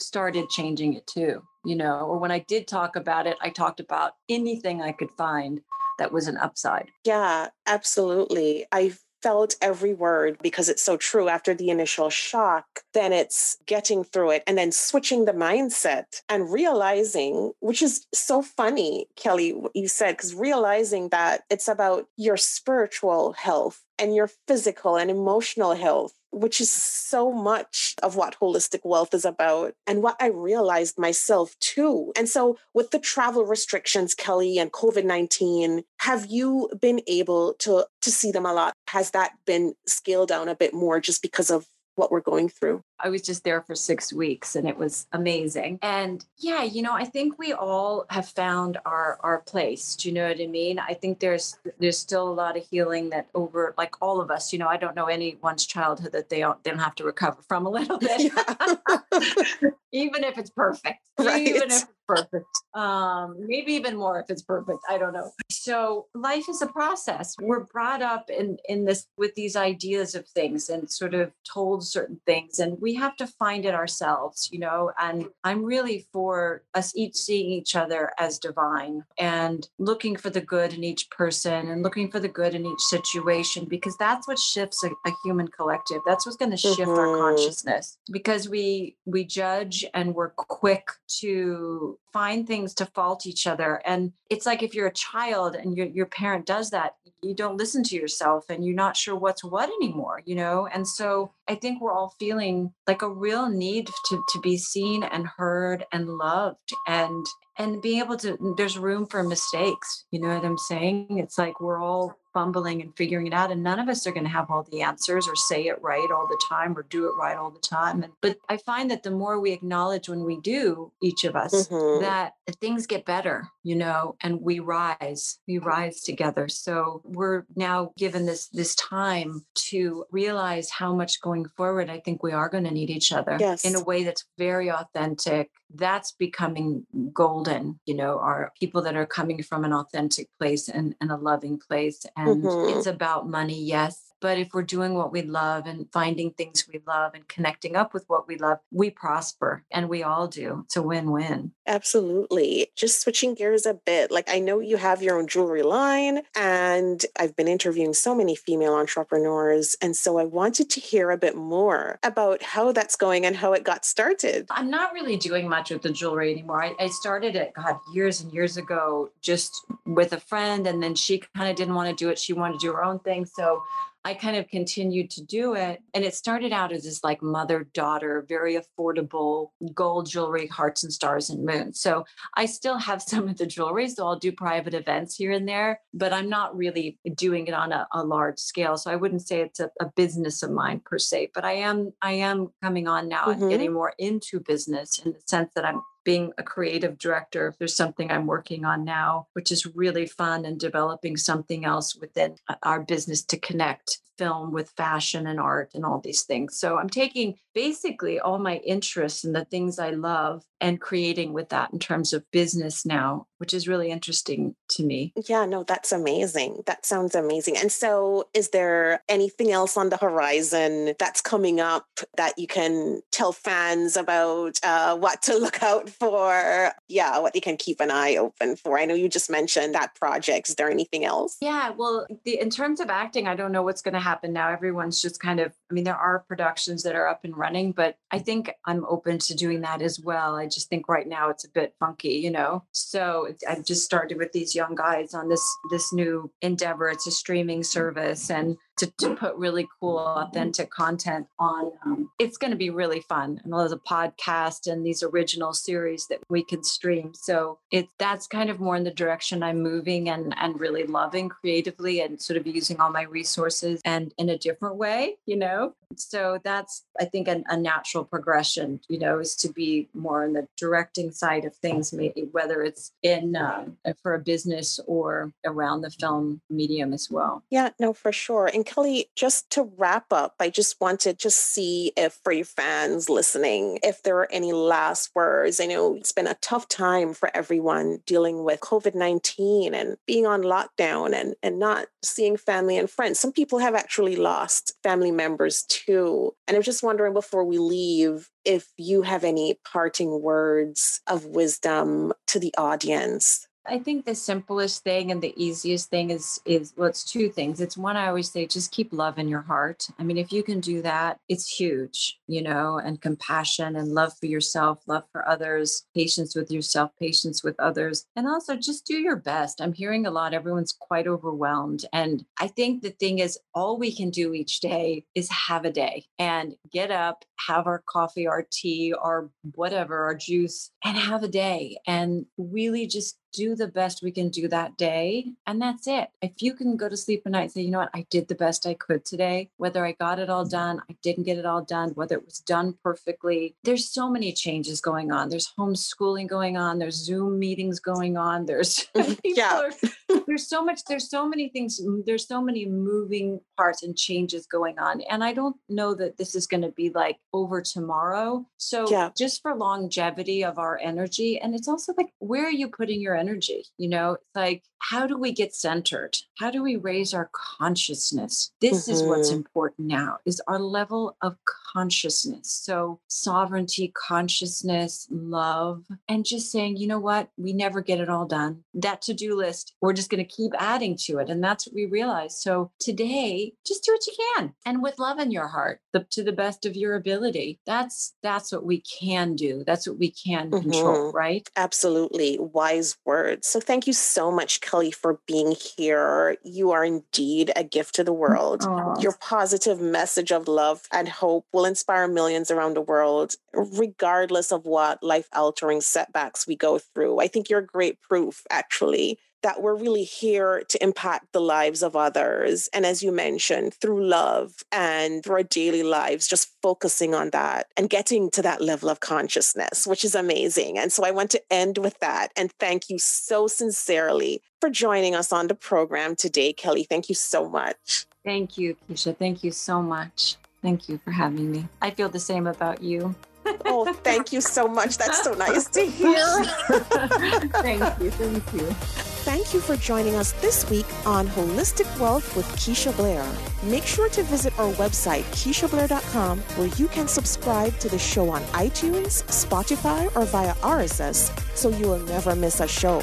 started 0.00 0.48
changing 0.48 0.94
it 0.94 1.06
too, 1.06 1.42
you 1.64 1.76
know, 1.76 2.00
or 2.00 2.18
when 2.18 2.30
I 2.30 2.40
did 2.40 2.68
talk 2.68 2.96
about 2.96 3.26
it, 3.26 3.36
I 3.40 3.50
talked 3.50 3.80
about 3.80 4.12
anything 4.28 4.80
I 4.80 4.92
could 4.92 5.10
find 5.12 5.60
that 5.98 6.12
was 6.12 6.28
an 6.28 6.36
upside. 6.36 6.88
Yeah, 7.04 7.48
absolutely. 7.66 8.66
I 8.72 8.92
felt 9.22 9.56
every 9.60 9.94
word 9.94 10.36
because 10.42 10.68
it's 10.68 10.82
so 10.82 10.96
true 10.96 11.28
after 11.28 11.54
the 11.54 11.70
initial 11.70 12.10
shock 12.10 12.80
then 12.94 13.12
it's 13.12 13.56
getting 13.66 14.04
through 14.04 14.30
it 14.30 14.42
and 14.46 14.58
then 14.58 14.72
switching 14.72 15.24
the 15.24 15.32
mindset 15.32 16.22
and 16.28 16.52
realizing 16.52 17.52
which 17.60 17.82
is 17.82 18.06
so 18.12 18.42
funny 18.42 19.06
kelly 19.16 19.52
what 19.52 19.74
you 19.74 19.88
said 19.88 20.16
because 20.16 20.34
realizing 20.34 21.08
that 21.10 21.42
it's 21.50 21.68
about 21.68 22.06
your 22.16 22.36
spiritual 22.36 23.32
health 23.32 23.82
and 23.98 24.14
your 24.14 24.30
physical 24.48 24.96
and 24.96 25.10
emotional 25.10 25.74
health 25.74 26.12
which 26.32 26.60
is 26.60 26.70
so 26.70 27.32
much 27.32 27.94
of 28.02 28.16
what 28.16 28.38
holistic 28.40 28.80
wealth 28.84 29.14
is 29.14 29.24
about 29.24 29.74
and 29.86 30.02
what 30.02 30.16
I 30.20 30.28
realized 30.28 30.98
myself 30.98 31.54
too. 31.60 32.12
And 32.16 32.28
so, 32.28 32.58
with 32.74 32.90
the 32.90 32.98
travel 32.98 33.44
restrictions, 33.44 34.14
Kelly, 34.14 34.58
and 34.58 34.72
COVID 34.72 35.04
19, 35.04 35.84
have 35.98 36.26
you 36.26 36.70
been 36.80 37.00
able 37.06 37.54
to, 37.60 37.86
to 38.00 38.10
see 38.10 38.32
them 38.32 38.46
a 38.46 38.52
lot? 38.52 38.74
Has 38.88 39.10
that 39.12 39.32
been 39.46 39.74
scaled 39.86 40.28
down 40.28 40.48
a 40.48 40.54
bit 40.54 40.74
more 40.74 41.00
just 41.00 41.22
because 41.22 41.50
of 41.50 41.66
what 41.94 42.10
we're 42.10 42.20
going 42.20 42.48
through. 42.48 42.82
I 43.02 43.08
was 43.08 43.22
just 43.22 43.44
there 43.44 43.62
for 43.62 43.74
six 43.74 44.12
weeks 44.12 44.56
and 44.56 44.68
it 44.68 44.76
was 44.76 45.06
amazing. 45.12 45.78
And 45.82 46.24
yeah, 46.38 46.62
you 46.62 46.82
know, 46.82 46.92
I 46.92 47.04
think 47.04 47.38
we 47.38 47.52
all 47.52 48.06
have 48.10 48.28
found 48.28 48.78
our 48.84 49.18
our 49.20 49.40
place. 49.40 49.96
Do 49.96 50.08
you 50.08 50.14
know 50.14 50.28
what 50.28 50.40
I 50.40 50.46
mean? 50.46 50.78
I 50.78 50.94
think 50.94 51.20
there's 51.20 51.58
there's 51.78 51.98
still 51.98 52.28
a 52.28 52.32
lot 52.32 52.56
of 52.56 52.66
healing 52.68 53.10
that 53.10 53.28
over 53.34 53.74
like 53.76 53.94
all 54.00 54.20
of 54.20 54.30
us, 54.30 54.52
you 54.52 54.58
know, 54.58 54.68
I 54.68 54.76
don't 54.76 54.96
know 54.96 55.06
anyone's 55.06 55.66
childhood 55.66 56.12
that 56.12 56.28
they 56.28 56.40
don't 56.40 56.62
they 56.64 56.70
don't 56.70 56.78
have 56.78 56.94
to 56.96 57.04
recover 57.04 57.42
from 57.42 57.66
a 57.66 57.70
little 57.70 57.98
bit. 57.98 58.32
even 59.92 60.24
if 60.24 60.38
it's 60.38 60.50
perfect. 60.50 60.98
Right. 61.18 61.46
Even 61.46 61.70
if 61.70 61.82
it's 61.82 61.86
perfect. 62.08 62.46
Um, 62.74 63.36
maybe 63.46 63.74
even 63.74 63.96
more 63.96 64.18
if 64.18 64.30
it's 64.30 64.42
perfect. 64.42 64.78
I 64.88 64.96
don't 64.96 65.12
know. 65.12 65.30
So 65.50 66.06
life 66.14 66.48
is 66.48 66.62
a 66.62 66.66
process. 66.66 67.36
We're 67.38 67.64
brought 67.64 68.00
up 68.00 68.30
in 68.30 68.56
in 68.66 68.86
this 68.86 69.06
with 69.18 69.34
these 69.34 69.54
ideas 69.54 70.14
of 70.14 70.26
things 70.26 70.70
and 70.70 70.90
sort 70.90 71.12
of 71.14 71.30
told 71.44 71.86
certain 71.86 72.18
things, 72.26 72.58
and 72.58 72.80
we 72.80 72.91
have 72.94 73.16
to 73.16 73.26
find 73.26 73.64
it 73.64 73.74
ourselves, 73.74 74.48
you 74.52 74.58
know. 74.58 74.92
And 75.00 75.26
I'm 75.44 75.64
really 75.64 76.06
for 76.12 76.62
us 76.74 76.94
each 76.96 77.14
seeing 77.14 77.50
each 77.50 77.76
other 77.76 78.10
as 78.18 78.38
divine 78.38 79.04
and 79.18 79.66
looking 79.78 80.16
for 80.16 80.30
the 80.30 80.40
good 80.40 80.72
in 80.72 80.84
each 80.84 81.10
person 81.10 81.70
and 81.70 81.82
looking 81.82 82.10
for 82.10 82.20
the 82.20 82.28
good 82.28 82.54
in 82.54 82.66
each 82.66 82.80
situation 82.80 83.64
because 83.64 83.96
that's 83.96 84.26
what 84.28 84.38
shifts 84.38 84.82
a, 84.84 84.90
a 85.08 85.12
human 85.24 85.48
collective. 85.48 86.00
That's 86.06 86.26
what's 86.26 86.36
going 86.36 86.50
to 86.50 86.56
shift 86.56 86.80
mm-hmm. 86.80 86.90
our 86.90 87.16
consciousness 87.18 87.98
because 88.10 88.48
we 88.48 88.96
we 89.04 89.24
judge 89.24 89.84
and 89.94 90.14
we're 90.14 90.30
quick 90.30 90.86
to 91.20 91.98
find 92.12 92.46
things 92.46 92.74
to 92.74 92.86
fault 92.86 93.26
each 93.26 93.46
other. 93.46 93.80
And 93.84 94.12
it's 94.30 94.46
like 94.46 94.62
if 94.62 94.74
you're 94.74 94.86
a 94.86 94.92
child 94.92 95.54
and 95.54 95.76
your, 95.76 95.86
your 95.86 96.06
parent 96.06 96.46
does 96.46 96.70
that, 96.70 96.94
you 97.22 97.34
don't 97.34 97.56
listen 97.56 97.82
to 97.84 97.96
yourself 97.96 98.46
and 98.48 98.64
you're 98.64 98.74
not 98.74 98.96
sure 98.96 99.14
what's 99.14 99.44
what 99.44 99.68
anymore, 99.68 100.22
you 100.24 100.34
know? 100.34 100.68
And 100.72 100.86
so 100.86 101.32
I 101.48 101.54
think 101.54 101.80
we're 101.80 101.92
all 101.92 102.14
feeling 102.18 102.72
like 102.86 103.02
a 103.02 103.08
real 103.08 103.48
need 103.48 103.86
to, 103.86 104.22
to 104.32 104.40
be 104.40 104.56
seen 104.56 105.04
and 105.04 105.26
heard 105.26 105.84
and 105.92 106.08
loved 106.08 106.72
and 106.86 107.24
and 107.58 107.82
being 107.82 108.00
able 108.00 108.16
to 108.16 108.54
there's 108.56 108.78
room 108.78 109.06
for 109.06 109.22
mistakes 109.22 110.06
you 110.10 110.18
know 110.18 110.28
what 110.28 110.44
i'm 110.44 110.56
saying 110.56 111.18
it's 111.18 111.36
like 111.36 111.60
we're 111.60 111.82
all 111.82 112.16
fumbling 112.32 112.80
and 112.82 112.96
figuring 112.96 113.26
it 113.26 113.32
out 113.32 113.50
and 113.50 113.62
none 113.62 113.78
of 113.78 113.88
us 113.88 114.06
are 114.06 114.12
going 114.12 114.24
to 114.24 114.30
have 114.30 114.50
all 114.50 114.66
the 114.70 114.82
answers 114.82 115.28
or 115.28 115.36
say 115.36 115.66
it 115.66 115.80
right 115.82 116.08
all 116.14 116.26
the 116.26 116.42
time 116.48 116.76
or 116.76 116.82
do 116.84 117.06
it 117.06 117.12
right 117.18 117.36
all 117.36 117.50
the 117.50 117.60
time 117.60 118.02
and, 118.02 118.12
but 118.20 118.36
i 118.48 118.56
find 118.56 118.90
that 118.90 119.02
the 119.02 119.10
more 119.10 119.40
we 119.40 119.52
acknowledge 119.52 120.08
when 120.08 120.24
we 120.24 120.40
do 120.40 120.90
each 121.02 121.24
of 121.24 121.36
us 121.36 121.68
mm-hmm. 121.68 122.02
that 122.02 122.34
things 122.60 122.86
get 122.86 123.04
better 123.04 123.48
you 123.62 123.76
know 123.76 124.16
and 124.22 124.40
we 124.40 124.58
rise 124.58 125.38
we 125.46 125.58
rise 125.58 126.00
together 126.02 126.48
so 126.48 127.02
we're 127.04 127.44
now 127.56 127.92
given 127.96 128.26
this 128.26 128.48
this 128.48 128.74
time 128.74 129.44
to 129.54 130.04
realize 130.10 130.70
how 130.70 130.94
much 130.94 131.20
going 131.20 131.46
forward 131.56 131.90
i 131.90 131.98
think 132.00 132.22
we 132.22 132.32
are 132.32 132.48
going 132.48 132.64
to 132.64 132.70
need 132.70 132.90
each 132.90 133.12
other 133.12 133.36
yes. 133.38 133.64
in 133.64 133.74
a 133.74 133.82
way 133.84 134.04
that's 134.04 134.24
very 134.38 134.70
authentic 134.70 135.50
that's 135.74 136.12
becoming 136.12 136.86
golden 137.12 137.78
you 137.86 137.94
know 137.94 138.18
are 138.18 138.52
people 138.58 138.82
that 138.82 138.96
are 138.96 139.06
coming 139.06 139.42
from 139.42 139.64
an 139.64 139.72
authentic 139.72 140.28
place 140.38 140.68
and, 140.68 140.94
and 141.00 141.10
a 141.10 141.16
loving 141.16 141.58
place 141.58 142.04
and 142.16 142.21
mm-hmm. 142.26 142.76
it's 142.76 142.86
about 142.86 143.28
money 143.28 143.60
yes 143.62 144.11
but 144.22 144.38
if 144.38 144.54
we're 144.54 144.62
doing 144.62 144.94
what 144.94 145.12
we 145.12 145.20
love 145.20 145.66
and 145.66 145.86
finding 145.92 146.30
things 146.30 146.64
we 146.72 146.80
love 146.86 147.12
and 147.14 147.26
connecting 147.28 147.74
up 147.74 147.92
with 147.92 148.04
what 148.06 148.28
we 148.28 148.36
love, 148.36 148.58
we 148.70 148.88
prosper 148.88 149.64
and 149.70 149.88
we 149.88 150.02
all 150.04 150.28
do. 150.28 150.62
It's 150.64 150.76
a 150.76 150.82
win 150.82 151.10
win. 151.10 151.52
Absolutely. 151.66 152.68
Just 152.76 153.00
switching 153.00 153.34
gears 153.34 153.66
a 153.66 153.74
bit. 153.74 154.12
Like, 154.12 154.30
I 154.30 154.38
know 154.38 154.60
you 154.60 154.76
have 154.76 155.02
your 155.02 155.18
own 155.18 155.26
jewelry 155.26 155.62
line, 155.62 156.22
and 156.36 157.04
I've 157.18 157.34
been 157.34 157.48
interviewing 157.48 157.94
so 157.94 158.14
many 158.14 158.36
female 158.36 158.74
entrepreneurs. 158.74 159.76
And 159.82 159.96
so 159.96 160.18
I 160.18 160.24
wanted 160.24 160.70
to 160.70 160.80
hear 160.80 161.10
a 161.10 161.18
bit 161.18 161.36
more 161.36 161.98
about 162.04 162.42
how 162.42 162.70
that's 162.70 162.94
going 162.94 163.26
and 163.26 163.34
how 163.34 163.52
it 163.52 163.64
got 163.64 163.84
started. 163.84 164.46
I'm 164.50 164.70
not 164.70 164.92
really 164.92 165.16
doing 165.16 165.48
much 165.48 165.70
with 165.70 165.82
the 165.82 165.90
jewelry 165.90 166.30
anymore. 166.30 166.62
I, 166.62 166.74
I 166.78 166.86
started 166.86 167.34
it, 167.34 167.52
God, 167.54 167.76
years 167.92 168.20
and 168.20 168.32
years 168.32 168.56
ago, 168.56 169.10
just 169.20 169.52
with 169.84 170.12
a 170.12 170.20
friend. 170.20 170.66
And 170.68 170.80
then 170.80 170.94
she 170.94 171.22
kind 171.36 171.50
of 171.50 171.56
didn't 171.56 171.74
want 171.74 171.90
to 171.90 172.04
do 172.04 172.08
it. 172.08 172.18
She 172.20 172.32
wanted 172.32 172.60
to 172.60 172.66
do 172.66 172.72
her 172.72 172.84
own 172.84 173.00
thing. 173.00 173.26
So 173.26 173.62
I 174.04 174.14
kind 174.14 174.36
of 174.36 174.48
continued 174.48 175.10
to 175.10 175.22
do 175.22 175.54
it. 175.54 175.80
And 175.94 176.04
it 176.04 176.14
started 176.14 176.52
out 176.52 176.72
as 176.72 176.84
this 176.84 177.04
like 177.04 177.22
mother 177.22 177.68
daughter, 177.72 178.24
very 178.28 178.58
affordable 178.58 179.50
gold 179.74 180.08
jewelry, 180.08 180.48
hearts 180.48 180.82
and 180.82 180.92
stars 180.92 181.30
and 181.30 181.44
moons. 181.44 181.80
So 181.80 182.04
I 182.36 182.46
still 182.46 182.78
have 182.78 183.02
some 183.12 183.28
of 183.28 183.38
the 183.38 183.46
jewelry. 183.46 183.88
So 183.88 184.06
I'll 184.06 184.18
do 184.18 184.32
private 184.32 184.74
events 184.74 185.16
here 185.16 185.32
and 185.32 185.48
there, 185.48 185.80
but 185.94 186.12
I'm 186.12 186.28
not 186.28 186.56
really 186.56 186.98
doing 187.14 187.46
it 187.46 187.54
on 187.54 187.72
a, 187.72 187.86
a 187.92 188.04
large 188.04 188.38
scale. 188.38 188.76
So 188.76 188.90
I 188.90 188.96
wouldn't 188.96 189.26
say 189.26 189.40
it's 189.40 189.60
a, 189.60 189.70
a, 189.80 189.86
business 189.94 190.42
of 190.42 190.50
mine 190.50 190.80
per 190.84 190.98
se, 190.98 191.30
but 191.34 191.44
I 191.44 191.52
am, 191.52 191.92
I 192.00 192.12
am 192.12 192.48
coming 192.62 192.88
on 192.88 193.08
now 193.08 193.26
mm-hmm. 193.26 193.42
and 193.42 193.50
getting 193.50 193.72
more 193.72 193.92
into 193.98 194.40
business 194.40 194.98
in 195.04 195.12
the 195.12 195.20
sense 195.26 195.50
that 195.54 195.66
I'm 195.66 195.82
being 196.04 196.32
a 196.38 196.42
creative 196.42 196.98
director, 196.98 197.54
there's 197.58 197.76
something 197.76 198.10
I'm 198.10 198.26
working 198.26 198.64
on 198.64 198.84
now, 198.84 199.28
which 199.32 199.52
is 199.52 199.66
really 199.74 200.06
fun 200.06 200.44
and 200.44 200.58
developing 200.58 201.16
something 201.16 201.64
else 201.64 201.96
within 201.96 202.36
uh, 202.48 202.54
our 202.62 202.80
business 202.80 203.22
to 203.24 203.38
connect 203.38 204.00
film 204.18 204.52
with 204.52 204.70
fashion 204.70 205.26
and 205.26 205.40
art 205.40 205.70
and 205.74 205.84
all 205.84 206.00
these 206.00 206.22
things. 206.22 206.58
So 206.58 206.78
I'm 206.78 206.88
taking 206.88 207.36
basically 207.54 208.18
all 208.18 208.38
my 208.38 208.56
interests 208.56 209.24
and 209.24 209.34
the 209.34 209.44
things 209.44 209.78
I 209.78 209.90
love 209.90 210.44
and 210.60 210.80
creating 210.80 211.32
with 211.32 211.48
that 211.48 211.72
in 211.72 211.78
terms 211.78 212.12
of 212.12 212.30
business 212.30 212.86
now, 212.86 213.26
which 213.38 213.52
is 213.52 213.66
really 213.66 213.90
interesting 213.90 214.54
to 214.70 214.84
me. 214.84 215.12
Yeah, 215.28 215.44
no, 215.44 215.64
that's 215.64 215.90
amazing. 215.90 216.62
That 216.66 216.86
sounds 216.86 217.16
amazing. 217.16 217.56
And 217.56 217.72
so, 217.72 218.28
is 218.32 218.50
there 218.50 219.02
anything 219.08 219.50
else 219.50 219.76
on 219.76 219.88
the 219.90 219.96
horizon 219.96 220.94
that's 221.00 221.20
coming 221.20 221.58
up 221.58 221.86
that 222.16 222.38
you 222.38 222.46
can 222.46 223.00
tell 223.10 223.32
fans 223.32 223.96
about 223.96 224.60
uh, 224.62 224.96
what 224.96 225.20
to 225.22 225.36
look 225.38 225.62
out 225.62 225.90
for? 225.90 226.72
Yeah, 226.88 227.18
what 227.18 227.34
they 227.34 227.40
can 227.40 227.56
keep 227.56 227.80
an 227.80 227.90
eye 227.90 228.16
open 228.16 228.54
for? 228.54 228.78
I 228.78 228.84
know 228.84 228.94
you 228.94 229.08
just 229.08 229.30
mentioned 229.30 229.74
that 229.74 229.96
project. 229.96 230.48
Is 230.48 230.54
there 230.54 230.70
anything 230.70 231.04
else? 231.04 231.38
Yeah, 231.40 231.70
well, 231.70 232.06
the, 232.24 232.38
in 232.40 232.50
terms 232.50 232.78
of 232.78 232.88
acting, 232.88 233.26
I 233.26 233.34
don't 233.34 233.52
know 233.52 233.62
what's 233.62 233.82
going 233.82 233.94
to 233.94 234.00
happen 234.02 234.32
now. 234.32 234.50
Everyone's 234.50 235.00
just 235.00 235.20
kind 235.20 235.40
of, 235.40 235.52
I 235.70 235.74
mean, 235.74 235.84
there 235.84 235.96
are 235.96 236.24
productions 236.28 236.82
that 236.82 236.94
are 236.94 237.08
up 237.08 237.24
and 237.24 237.36
running, 237.36 237.72
but 237.72 237.96
I 238.10 238.18
think 238.18 238.52
I'm 238.66 238.84
open 238.86 239.18
to 239.18 239.34
doing 239.34 239.62
that 239.62 239.82
as 239.82 239.98
well. 239.98 240.36
I 240.36 240.46
just 240.46 240.68
think 240.68 240.88
right 240.88 241.06
now 241.06 241.30
it's 241.30 241.44
a 241.44 241.50
bit 241.50 241.74
funky, 241.78 242.14
you 242.14 242.30
know. 242.30 242.64
So 242.72 243.28
I've 243.48 243.64
just 243.64 243.84
started 243.84 244.18
with 244.18 244.32
these 244.32 244.54
young 244.54 244.74
guys 244.74 245.14
on 245.14 245.28
this 245.28 245.44
this 245.70 245.92
new 245.92 246.30
endeavor. 246.42 246.88
It's 246.88 247.06
a 247.06 247.10
streaming 247.10 247.62
service, 247.62 248.30
and 248.30 248.56
to, 248.82 248.90
to 248.98 249.14
put 249.14 249.36
really 249.36 249.68
cool, 249.78 249.98
authentic 249.98 250.70
content 250.70 251.28
on. 251.38 251.72
Um, 251.86 252.10
it's 252.18 252.36
going 252.36 252.50
to 252.50 252.56
be 252.56 252.70
really 252.70 253.00
fun. 253.00 253.40
And 253.44 253.52
there's 253.52 253.72
a 253.72 253.76
podcast 253.76 254.70
and 254.70 254.84
these 254.84 255.04
original 255.04 255.52
series 255.52 256.06
that 256.08 256.18
we 256.28 256.44
can 256.44 256.64
stream. 256.64 257.12
So 257.14 257.58
it 257.70 257.88
that's 257.98 258.26
kind 258.26 258.50
of 258.50 258.58
more 258.58 258.76
in 258.76 258.84
the 258.84 258.90
direction 258.90 259.42
I'm 259.42 259.62
moving 259.62 260.08
and 260.08 260.34
and 260.36 260.58
really 260.58 260.84
loving 260.84 261.28
creatively 261.28 262.00
and 262.00 262.20
sort 262.20 262.36
of 262.36 262.46
using 262.46 262.80
all 262.80 262.90
my 262.90 263.02
resources 263.02 263.80
and 263.84 264.12
in 264.18 264.28
a 264.28 264.38
different 264.38 264.76
way, 264.76 265.16
you 265.26 265.36
know. 265.36 265.74
So 265.96 266.38
that's 266.44 266.84
I 267.00 267.04
think 267.04 267.28
a, 267.28 267.42
a 267.48 267.56
natural 267.56 268.04
progression, 268.04 268.80
you 268.88 268.98
know, 268.98 269.18
is 269.18 269.34
to 269.36 269.52
be 269.52 269.88
more 269.94 270.24
in 270.24 270.32
the 270.32 270.46
directing 270.56 271.10
side 271.10 271.44
of 271.44 271.54
things, 271.56 271.92
maybe 271.92 272.28
whether 272.32 272.62
it's 272.62 272.92
in 273.02 273.36
um, 273.36 273.76
for 274.02 274.14
a 274.14 274.18
business 274.18 274.78
or 274.86 275.32
around 275.44 275.82
the 275.82 275.90
film 275.90 276.40
medium 276.50 276.92
as 276.92 277.10
well. 277.10 277.42
Yeah, 277.50 277.70
no, 277.78 277.92
for 277.92 278.12
sure. 278.12 278.50
And 278.52 278.64
Kelly, 278.64 279.10
just 279.16 279.50
to 279.50 279.70
wrap 279.76 280.06
up, 280.12 280.34
I 280.40 280.50
just 280.50 280.80
want 280.80 281.00
to 281.00 281.14
just 281.14 281.38
see 281.38 281.92
if 281.96 282.18
for 282.22 282.32
your 282.32 282.44
fans 282.44 283.08
listening, 283.08 283.78
if 283.82 284.02
there 284.02 284.16
are 284.18 284.32
any 284.32 284.52
last 284.52 285.10
words. 285.14 285.60
I 285.60 285.66
know 285.66 285.94
it's 285.94 286.12
been 286.12 286.26
a 286.26 286.34
tough 286.34 286.68
time 286.68 287.14
for 287.14 287.30
everyone 287.34 288.00
dealing 288.06 288.44
with 288.44 288.60
COVID 288.60 288.94
19 288.94 289.74
and 289.74 289.96
being 290.06 290.26
on 290.26 290.42
lockdown 290.42 291.14
and, 291.14 291.34
and 291.42 291.58
not 291.58 291.86
seeing 292.02 292.36
family 292.36 292.76
and 292.76 292.90
friends. 292.90 293.18
Some 293.18 293.32
people 293.32 293.58
have 293.58 293.74
actually 293.74 294.16
lost 294.16 294.74
family 294.82 295.10
members 295.10 295.62
too. 295.62 295.81
And 295.88 296.56
I'm 296.56 296.62
just 296.62 296.82
wondering 296.82 297.12
before 297.12 297.44
we 297.44 297.58
leave, 297.58 298.30
if 298.44 298.68
you 298.76 299.02
have 299.02 299.24
any 299.24 299.58
parting 299.70 300.22
words 300.22 301.00
of 301.06 301.26
wisdom 301.26 302.12
to 302.28 302.38
the 302.38 302.54
audience 302.56 303.46
I 303.64 303.78
think 303.78 304.04
the 304.04 304.14
simplest 304.14 304.82
thing 304.82 305.12
and 305.12 305.22
the 305.22 305.34
easiest 305.42 305.88
thing 305.88 306.10
is 306.10 306.40
is 306.44 306.74
well, 306.76 306.88
it's 306.88 307.04
two 307.04 307.28
things. 307.28 307.60
It's 307.60 307.76
one 307.76 307.96
I 307.96 308.08
always 308.08 308.30
say, 308.30 308.46
just 308.46 308.72
keep 308.72 308.92
love 308.92 309.18
in 309.18 309.28
your 309.28 309.42
heart. 309.42 309.88
I 309.98 310.02
mean, 310.02 310.18
if 310.18 310.32
you 310.32 310.42
can 310.42 310.60
do 310.60 310.82
that, 310.82 311.18
it's 311.28 311.48
huge, 311.48 312.18
you 312.26 312.42
know, 312.42 312.78
and 312.78 313.00
compassion 313.00 313.76
and 313.76 313.94
love 313.94 314.12
for 314.18 314.26
yourself, 314.26 314.82
love 314.86 315.04
for 315.12 315.26
others, 315.28 315.84
patience 315.94 316.34
with 316.34 316.50
yourself, 316.50 316.90
patience 316.98 317.44
with 317.44 317.54
others, 317.60 318.04
and 318.16 318.26
also 318.26 318.56
just 318.56 318.84
do 318.84 318.96
your 318.96 319.16
best. 319.16 319.60
I'm 319.60 319.72
hearing 319.72 320.06
a 320.06 320.10
lot. 320.10 320.34
Everyone's 320.34 320.76
quite 320.78 321.06
overwhelmed, 321.06 321.84
and 321.92 322.24
I 322.40 322.48
think 322.48 322.82
the 322.82 322.90
thing 322.90 323.20
is, 323.20 323.38
all 323.54 323.78
we 323.78 323.94
can 323.94 324.10
do 324.10 324.34
each 324.34 324.60
day 324.60 325.04
is 325.14 325.30
have 325.30 325.64
a 325.64 325.72
day 325.72 326.04
and 326.18 326.54
get 326.72 326.90
up, 326.90 327.24
have 327.46 327.66
our 327.66 327.82
coffee, 327.86 328.26
our 328.26 328.46
tea, 328.50 328.92
our 329.00 329.30
whatever, 329.54 330.04
our 330.04 330.14
juice, 330.14 330.70
and 330.84 330.96
have 330.96 331.22
a 331.22 331.28
day, 331.28 331.78
and 331.86 332.26
really 332.36 332.86
just 332.86 333.18
do 333.32 333.54
the 333.54 333.68
best 333.68 334.02
we 334.02 334.10
can 334.10 334.28
do 334.28 334.48
that 334.48 334.76
day. 334.76 335.32
And 335.46 335.60
that's 335.60 335.86
it. 335.86 336.08
If 336.20 336.42
you 336.42 336.54
can 336.54 336.76
go 336.76 336.88
to 336.88 336.96
sleep 336.96 337.22
at 337.26 337.32
night 337.32 337.42
and 337.42 337.52
say, 337.52 337.62
you 337.62 337.70
know 337.70 337.78
what, 337.78 337.90
I 337.94 338.06
did 338.10 338.28
the 338.28 338.34
best 338.34 338.66
I 338.66 338.74
could 338.74 339.04
today, 339.04 339.50
whether 339.56 339.84
I 339.84 339.92
got 339.92 340.18
it 340.18 340.30
all 340.30 340.44
mm-hmm. 340.44 340.50
done, 340.50 340.82
I 340.90 340.96
didn't 341.02 341.24
get 341.24 341.38
it 341.38 341.46
all 341.46 341.62
done, 341.62 341.90
whether 341.90 342.16
it 342.16 342.24
was 342.24 342.38
done 342.40 342.74
perfectly. 342.82 343.56
There's 343.64 343.90
so 343.90 344.10
many 344.10 344.32
changes 344.32 344.80
going 344.80 345.12
on. 345.12 345.28
There's 345.28 345.52
homeschooling 345.58 346.28
going 346.28 346.56
on, 346.56 346.78
there's 346.78 346.96
Zoom 346.96 347.38
meetings 347.38 347.80
going 347.80 348.16
on, 348.16 348.46
there's 348.46 348.88
mm-hmm. 348.96 349.14
yeah. 349.24 349.60
Are, 349.60 350.22
there's 350.26 350.48
so 350.48 350.64
much, 350.64 350.84
there's 350.84 351.08
so 351.08 351.28
many 351.28 351.48
things, 351.48 351.80
there's 352.06 352.26
so 352.26 352.40
many 352.40 352.66
moving 352.66 353.40
parts 353.56 353.82
and 353.82 353.96
changes 353.96 354.46
going 354.46 354.78
on. 354.78 355.02
And 355.02 355.24
I 355.24 355.32
don't 355.32 355.56
know 355.68 355.94
that 355.94 356.16
this 356.16 356.34
is 356.34 356.46
going 356.46 356.62
to 356.62 356.70
be 356.70 356.90
like 356.90 357.18
over 357.32 357.62
tomorrow. 357.62 358.46
So 358.56 358.90
yeah. 358.90 359.10
just 359.16 359.42
for 359.42 359.54
longevity 359.54 360.44
of 360.44 360.58
our 360.58 360.78
energy, 360.78 361.40
and 361.40 361.54
it's 361.54 361.68
also 361.68 361.94
like, 361.96 362.12
where 362.18 362.46
are 362.46 362.50
you 362.50 362.68
putting 362.68 363.00
your 363.00 363.16
energy. 363.22 363.64
You 363.78 363.88
know, 363.90 364.12
it's 364.14 364.36
like, 364.36 364.64
how 364.90 365.06
do 365.06 365.16
we 365.16 365.32
get 365.32 365.54
centered? 365.54 366.16
How 366.38 366.50
do 366.50 366.62
we 366.62 366.76
raise 366.76 367.14
our 367.14 367.30
consciousness? 367.32 368.52
This 368.60 368.82
mm-hmm. 368.82 368.92
is 368.92 369.02
what's 369.02 369.28
mm-hmm. 369.28 369.38
important 369.38 369.88
now 369.88 370.18
is 370.24 370.42
our 370.48 370.58
level 370.58 371.16
of 371.22 371.36
consciousness. 371.72 372.50
So 372.50 373.00
sovereignty, 373.08 373.92
consciousness, 373.94 375.06
love, 375.10 375.84
and 376.08 376.24
just 376.24 376.50
saying, 376.50 376.76
you 376.76 376.86
know 376.86 376.98
what? 376.98 377.28
We 377.36 377.52
never 377.52 377.80
get 377.80 378.00
it 378.00 378.08
all 378.08 378.26
done. 378.26 378.64
That 378.74 379.02
to-do 379.02 379.36
list, 379.36 379.74
we're 379.80 379.92
just 379.92 380.10
going 380.10 380.24
to 380.24 380.36
keep 380.36 380.52
adding 380.58 380.96
to 381.04 381.18
it. 381.18 381.30
And 381.30 381.42
that's 381.42 381.66
what 381.66 381.74
we 381.74 381.86
realize. 381.86 382.40
So 382.42 382.70
today, 382.78 383.52
just 383.66 383.84
do 383.84 383.92
what 383.92 384.06
you 384.06 384.14
can 384.34 384.54
and 384.66 384.82
with 384.82 384.98
love 384.98 385.18
in 385.18 385.30
your 385.30 385.48
heart, 385.48 385.80
the, 385.92 386.06
to 386.10 386.22
the 386.22 386.32
best 386.32 386.66
of 386.66 386.76
your 386.76 386.94
ability. 386.96 387.60
That's 387.66 388.14
that's 388.22 388.52
what 388.52 388.64
we 388.64 388.82
can 388.82 389.36
do. 389.36 389.64
That's 389.66 389.88
what 389.88 389.98
we 389.98 390.10
can 390.10 390.50
mm-hmm. 390.50 390.70
control, 390.70 391.12
right? 391.12 391.48
Absolutely. 391.56 392.38
Wise 392.38 392.96
words 393.04 393.12
words. 393.12 393.46
So 393.46 393.60
thank 393.60 393.86
you 393.86 393.92
so 393.92 394.30
much, 394.30 394.60
Kelly, 394.72 394.90
for 394.90 395.20
being 395.26 395.54
here. 395.76 396.36
You 396.42 396.70
are 396.70 396.84
indeed 396.84 397.52
a 397.54 397.62
gift 397.62 397.94
to 397.96 398.04
the 398.04 398.12
world. 398.12 398.62
Aww. 398.62 399.02
Your 399.02 399.12
positive 399.12 399.80
message 399.80 400.32
of 400.32 400.48
love 400.48 400.82
and 400.90 401.08
hope 401.08 401.46
will 401.52 401.66
inspire 401.66 402.08
millions 402.08 402.50
around 402.50 402.74
the 402.74 402.80
world, 402.80 403.34
regardless 403.52 404.50
of 404.50 404.64
what 404.64 405.02
life 405.02 405.28
altering 405.34 405.82
setbacks 405.82 406.46
we 406.46 406.56
go 406.56 406.78
through. 406.78 407.20
I 407.20 407.28
think 407.28 407.50
you're 407.50 407.60
great 407.60 408.00
proof, 408.00 408.44
actually, 408.50 409.18
that 409.42 409.62
we're 409.62 409.74
really 409.74 410.04
here 410.04 410.62
to 410.68 410.82
impact 410.82 411.32
the 411.32 411.40
lives 411.40 411.82
of 411.82 411.96
others. 411.96 412.68
And 412.72 412.86
as 412.86 413.02
you 413.02 413.12
mentioned, 413.12 413.74
through 413.74 414.04
love 414.06 414.54
and 414.70 415.22
through 415.22 415.34
our 415.36 415.42
daily 415.42 415.82
lives, 415.82 416.26
just 416.26 416.52
focusing 416.62 417.14
on 417.14 417.30
that 417.30 417.66
and 417.76 417.90
getting 417.90 418.30
to 418.30 418.42
that 418.42 418.60
level 418.60 418.88
of 418.88 419.00
consciousness, 419.00 419.86
which 419.86 420.04
is 420.04 420.14
amazing. 420.14 420.78
And 420.78 420.92
so 420.92 421.04
I 421.04 421.10
want 421.10 421.30
to 421.32 421.42
end 421.50 421.78
with 421.78 421.98
that. 422.00 422.28
And 422.36 422.52
thank 422.58 422.88
you 422.88 422.98
so 422.98 423.46
sincerely 423.46 424.42
for 424.60 424.70
joining 424.70 425.14
us 425.14 425.32
on 425.32 425.48
the 425.48 425.54
program 425.54 426.14
today, 426.16 426.52
Kelly. 426.52 426.84
Thank 426.84 427.08
you 427.08 427.14
so 427.14 427.48
much. 427.48 428.06
Thank 428.24 428.56
you, 428.56 428.76
Keisha. 428.88 429.16
Thank 429.16 429.42
you 429.42 429.50
so 429.50 429.82
much. 429.82 430.36
Thank 430.62 430.88
you 430.88 430.98
for 430.98 431.10
having 431.10 431.50
me. 431.50 431.66
I 431.80 431.90
feel 431.90 432.08
the 432.08 432.20
same 432.20 432.46
about 432.46 432.82
you. 432.82 433.16
oh, 433.64 433.92
thank 433.92 434.32
you 434.32 434.40
so 434.40 434.68
much. 434.68 434.96
That's 434.96 435.24
so 435.24 435.34
nice 435.34 435.66
to 435.70 435.84
hear. 435.86 436.44
thank 436.44 438.00
you. 438.00 438.10
Thank 438.12 438.52
you. 438.52 439.11
Thank 439.24 439.54
you 439.54 439.60
for 439.60 439.76
joining 439.76 440.16
us 440.16 440.32
this 440.40 440.68
week 440.68 440.84
on 441.06 441.28
Holistic 441.28 441.86
Wealth 442.00 442.36
with 442.36 442.44
Keisha 442.56 442.94
Blair. 442.96 443.24
Make 443.62 443.84
sure 443.84 444.08
to 444.08 444.24
visit 444.24 444.52
our 444.58 444.72
website, 444.72 445.22
KeishaBlair.com, 445.30 446.40
where 446.40 446.66
you 446.76 446.88
can 446.88 447.06
subscribe 447.06 447.78
to 447.78 447.88
the 447.88 448.00
show 448.00 448.28
on 448.30 448.42
iTunes, 448.46 449.22
Spotify, 449.26 450.14
or 450.16 450.24
via 450.24 450.54
RSS 450.54 451.30
so 451.56 451.68
you 451.68 451.86
will 451.86 452.00
never 452.00 452.34
miss 452.34 452.58
a 452.58 452.66
show. 452.66 453.00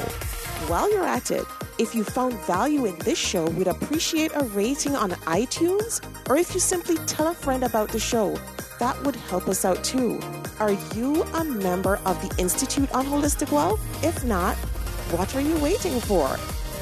While 0.68 0.92
you're 0.92 1.06
at 1.06 1.30
it, 1.30 1.46
if 1.78 1.94
you 1.94 2.04
found 2.04 2.34
value 2.40 2.84
in 2.84 2.98
this 2.98 3.18
show, 3.18 3.46
we'd 3.46 3.68
appreciate 3.68 4.32
a 4.34 4.44
rating 4.44 4.94
on 4.94 5.12
iTunes, 5.24 6.04
or 6.28 6.36
if 6.36 6.52
you 6.52 6.60
simply 6.60 6.98
tell 7.06 7.28
a 7.28 7.34
friend 7.34 7.64
about 7.64 7.88
the 7.88 7.98
show, 7.98 8.38
that 8.78 9.02
would 9.04 9.16
help 9.16 9.48
us 9.48 9.64
out 9.64 9.82
too. 9.82 10.20
Are 10.58 10.72
you 10.94 11.22
a 11.22 11.44
member 11.44 11.96
of 12.04 12.20
the 12.20 12.38
Institute 12.38 12.92
on 12.92 13.06
Holistic 13.06 13.50
Wealth? 13.50 13.80
If 14.04 14.22
not, 14.24 14.58
what 15.12 15.34
are 15.34 15.40
you 15.40 15.56
waiting 15.58 16.00
for? 16.00 16.36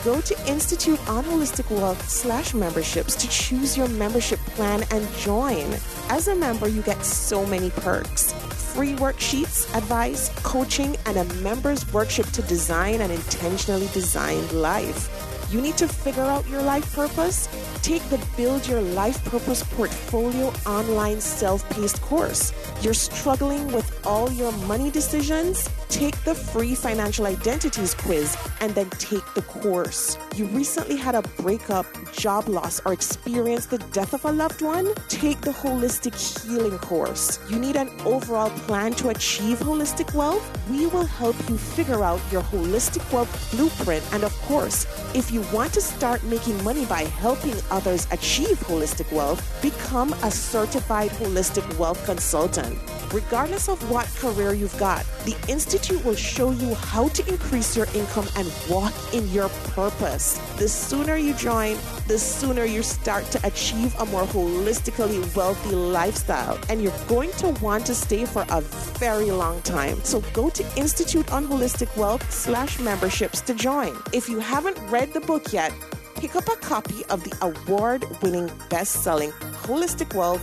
Go 0.04 0.20
to 0.20 0.48
Institute 0.48 1.00
on 1.08 1.24
Holistic 1.24 1.70
Wealth 1.70 2.08
slash 2.08 2.54
memberships 2.54 3.16
to 3.16 3.28
choose 3.28 3.76
your 3.76 3.88
membership 3.88 4.38
plan 4.56 4.84
and 4.90 5.08
join. 5.16 5.66
As 6.08 6.28
a 6.28 6.34
member, 6.34 6.68
you 6.68 6.82
get 6.82 7.02
so 7.04 7.44
many 7.46 7.70
perks 7.70 8.32
free 8.78 8.94
worksheets, 8.94 9.74
advice, 9.76 10.28
coaching, 10.44 10.96
and 11.06 11.16
a 11.16 11.24
member's 11.42 11.90
workshop 11.92 12.26
to 12.26 12.42
design 12.42 13.00
an 13.00 13.10
intentionally 13.10 13.88
designed 13.92 14.52
life. 14.52 15.08
You 15.50 15.60
need 15.60 15.76
to 15.78 15.88
figure 15.88 16.22
out 16.22 16.46
your 16.48 16.62
life 16.62 16.94
purpose? 16.94 17.48
Take 17.82 18.02
the 18.10 18.24
Build 18.36 18.68
Your 18.68 18.82
Life 18.82 19.24
Purpose 19.24 19.62
Portfolio 19.62 20.52
online 20.66 21.20
self 21.20 21.68
paced 21.70 22.00
course. 22.02 22.52
You're 22.82 22.94
struggling 22.94 23.72
with 23.72 24.06
all 24.06 24.30
your 24.30 24.52
money 24.68 24.90
decisions? 24.90 25.68
Take 25.88 26.22
the 26.24 26.34
free 26.34 26.74
financial 26.74 27.26
identities 27.26 27.94
quiz 27.94 28.36
and 28.60 28.74
then 28.74 28.90
take 28.90 29.24
the 29.34 29.42
course. 29.42 30.18
You 30.36 30.44
recently 30.46 30.96
had 30.96 31.14
a 31.14 31.22
breakup, 31.42 31.86
job 32.12 32.46
loss, 32.48 32.80
or 32.84 32.92
experienced 32.92 33.70
the 33.70 33.78
death 33.78 34.12
of 34.12 34.24
a 34.24 34.30
loved 34.30 34.60
one? 34.60 34.94
Take 35.08 35.40
the 35.40 35.50
holistic 35.50 36.14
healing 36.44 36.78
course. 36.78 37.40
You 37.48 37.58
need 37.58 37.76
an 37.76 37.90
overall 38.04 38.50
plan 38.50 38.92
to 38.94 39.08
achieve 39.08 39.58
holistic 39.60 40.14
wealth? 40.14 40.44
We 40.70 40.86
will 40.86 41.06
help 41.06 41.36
you 41.48 41.56
figure 41.56 42.04
out 42.04 42.20
your 42.30 42.42
holistic 42.42 43.10
wealth 43.12 43.50
blueprint. 43.50 44.04
And 44.12 44.24
of 44.24 44.32
course, 44.42 44.86
if 45.14 45.30
you 45.30 45.40
want 45.52 45.72
to 45.72 45.80
start 45.80 46.22
making 46.24 46.62
money 46.62 46.84
by 46.84 47.04
helping 47.04 47.54
others 47.70 48.06
achieve 48.10 48.58
holistic 48.60 49.10
wealth, 49.10 49.42
become 49.62 50.12
a 50.22 50.30
certified 50.30 51.10
holistic 51.12 51.66
wealth 51.78 52.04
consultant. 52.04 52.78
Regardless 53.12 53.70
of 53.70 53.90
what 53.90 54.06
career 54.16 54.52
you've 54.52 54.78
got, 54.78 55.06
the 55.24 55.34
Institute 55.78 56.04
will 56.04 56.16
show 56.16 56.50
you 56.50 56.74
how 56.74 57.06
to 57.06 57.28
increase 57.28 57.76
your 57.76 57.86
income 57.94 58.26
and 58.34 58.52
walk 58.68 58.92
in 59.14 59.28
your 59.30 59.48
purpose. 59.76 60.36
The 60.56 60.68
sooner 60.68 61.14
you 61.14 61.34
join, 61.34 61.76
the 62.08 62.18
sooner 62.18 62.64
you 62.64 62.82
start 62.82 63.26
to 63.26 63.46
achieve 63.46 63.94
a 64.00 64.06
more 64.06 64.24
holistically 64.24 65.22
wealthy 65.36 65.76
lifestyle. 65.76 66.58
And 66.68 66.82
you're 66.82 67.06
going 67.06 67.30
to 67.42 67.50
want 67.62 67.86
to 67.86 67.94
stay 67.94 68.24
for 68.26 68.44
a 68.50 68.60
very 68.98 69.30
long 69.30 69.62
time. 69.62 70.02
So 70.02 70.20
go 70.32 70.50
to 70.50 70.64
Institute 70.76 71.32
on 71.32 71.46
Holistic 71.46 71.96
Wealth 71.96 72.28
slash 72.28 72.80
memberships 72.80 73.40
to 73.42 73.54
join. 73.54 73.96
If 74.12 74.28
you 74.28 74.40
haven't 74.40 74.78
read 74.90 75.12
the 75.14 75.20
book 75.20 75.52
yet, 75.52 75.72
pick 76.16 76.34
up 76.34 76.48
a 76.48 76.56
copy 76.56 77.04
of 77.08 77.22
the 77.22 77.36
award 77.40 78.04
winning 78.20 78.50
best 78.68 79.04
selling 79.04 79.30
Holistic 79.62 80.12
Wealth 80.12 80.42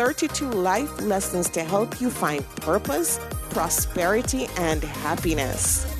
32 0.00 0.50
life 0.50 1.02
lessons 1.02 1.50
to 1.50 1.62
help 1.62 2.00
you 2.00 2.08
find 2.08 2.48
purpose, 2.56 3.20
prosperity, 3.50 4.46
and 4.56 4.82
happiness. 4.82 5.99